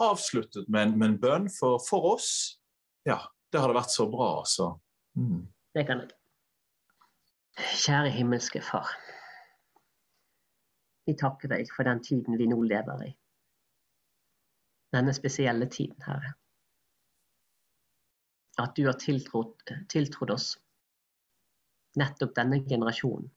[0.00, 2.30] avsluttet med en, med en bønn for, for, oss?
[3.08, 3.20] Ja,
[3.52, 4.38] det hadde vært så bra.
[4.40, 4.72] altså.
[5.18, 5.44] Mm.
[5.76, 6.17] Det kan jeg.
[7.58, 8.90] Kjære himmelske Far.
[11.06, 13.08] Vi takker deg for den tiden vi nå lever i.
[14.94, 16.34] Denne spesielle tiden, Herre.
[18.58, 20.52] At du har tiltrodd, oss
[21.98, 23.30] nettopp denne generasjonen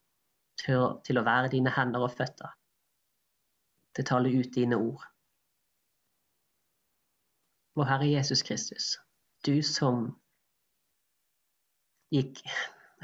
[0.62, 2.54] til, til, å være dine hender og føtter.
[3.92, 5.02] Til å tale ut dine ord.
[7.74, 8.94] Vår Herre Jesus Kristus,
[9.46, 10.10] du som
[12.12, 12.42] gikk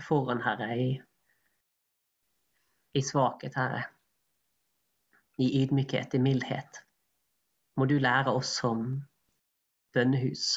[0.04, 0.88] foran, Herre, i
[2.94, 3.84] i svakhet, Herre.
[5.38, 6.82] I ydmykhet, i mildhet.
[7.76, 8.88] Må du lære oss som
[9.94, 10.56] bønnehus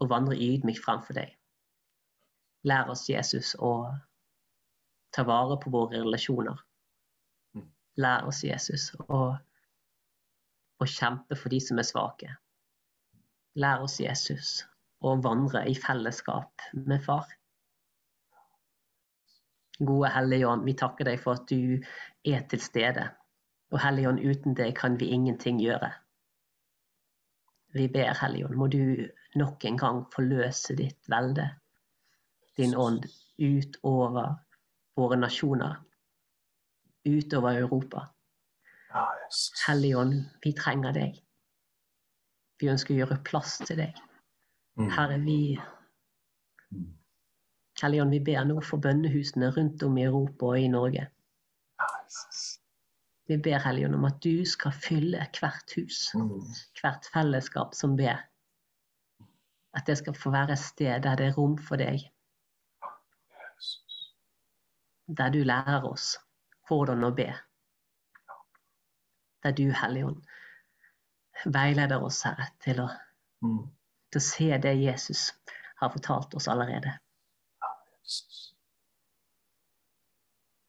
[0.00, 1.32] å vandre ydmykt framfor deg.
[2.68, 3.72] Lær oss, Jesus, å
[5.12, 6.60] ta vare på våre relasjoner.
[8.00, 9.22] Lær oss, Jesus, å,
[10.78, 12.30] å kjempe for de som er svake.
[13.60, 14.62] Lær oss, Jesus,
[15.04, 17.28] å vandre i fellesskap med Far.
[19.86, 21.82] Gode Hellige Ånd, vi takker deg for at du
[22.28, 23.08] er til stede.
[23.72, 25.90] Og Hellige Ånd, uten deg kan vi ingenting gjøre.
[27.72, 29.08] Vi ber, Hellige Ånd, må du
[29.40, 31.48] nok en gang forløse ditt velde,
[32.56, 33.06] din ånd,
[33.40, 34.34] utover
[34.96, 35.78] våre nasjoner,
[37.08, 38.06] utover Europa.
[39.66, 41.16] Hellige Ånd, vi trenger deg.
[42.60, 43.96] Vi ønsker å gjøre plass til deg.
[44.78, 44.90] Mm.
[44.92, 45.38] Herre, vi
[47.82, 51.08] Hellige Ånd, vi ber nå for bønnehusene rundt om i Europa og i Norge.
[53.26, 55.98] Vi ber Helligånd, om at du skal fylle hvert hus,
[56.78, 58.22] hvert fellesskap som ber.
[59.74, 62.06] At det skal få være et sted der det er rom for deg.
[65.08, 66.14] Der du lærer oss
[66.68, 67.30] hvordan å be.
[69.42, 70.22] Der du, Helligånd,
[71.50, 72.90] veileder oss, Herre, til å,
[73.42, 75.32] til å se det Jesus
[75.82, 76.94] har fortalt oss allerede.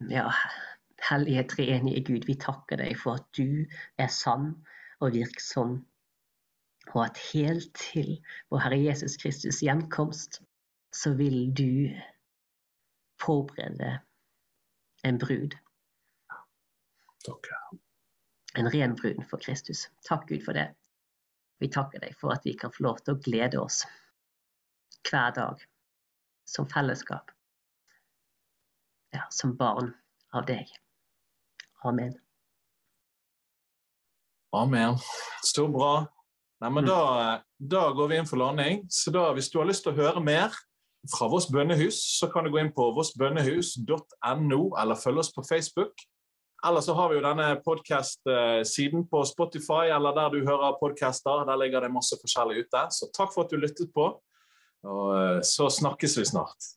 [0.09, 0.27] Ja,
[1.09, 3.65] hellige treenige Gud, vi takker deg for at du
[3.97, 4.53] er sann
[5.03, 5.77] og virksom,
[6.93, 8.17] og at helt til
[8.51, 10.41] vår Herre Jesus Kristus gjenkomst,
[10.93, 11.89] så vil du
[13.23, 13.99] forberede
[15.07, 15.55] en brud.
[17.23, 17.47] Takk.
[18.59, 19.87] En ren brud for Kristus.
[20.05, 20.67] Takk, Gud, for det.
[21.63, 23.83] Vi takker deg for at vi kan få lov til å glede oss
[25.07, 25.63] hver dag
[26.45, 27.31] som fellesskap.
[29.13, 29.93] Ja, som barn
[30.33, 30.69] av deg.
[31.83, 32.13] Amen.
[34.53, 34.97] Amen.
[35.43, 36.05] Så bra.
[36.61, 36.89] Nei, men mm.
[36.89, 38.85] da, da, går vi inn for landing.
[38.89, 40.53] Så da, Hvis du har lyst til å høre mer
[41.11, 46.05] fra Vårs bønnehus, så kan du gå inn på vårsbønnehus.no, eller følge oss på Facebook.
[46.63, 51.43] Eller så har vi jo denne podkast-siden på Spotify, eller der du hører podkaster.
[51.49, 52.85] Der ligger det masse forskjellig ute.
[52.95, 54.07] Så takk for at du lyttet på.
[54.83, 56.73] Og eh, så snakkes vi snart.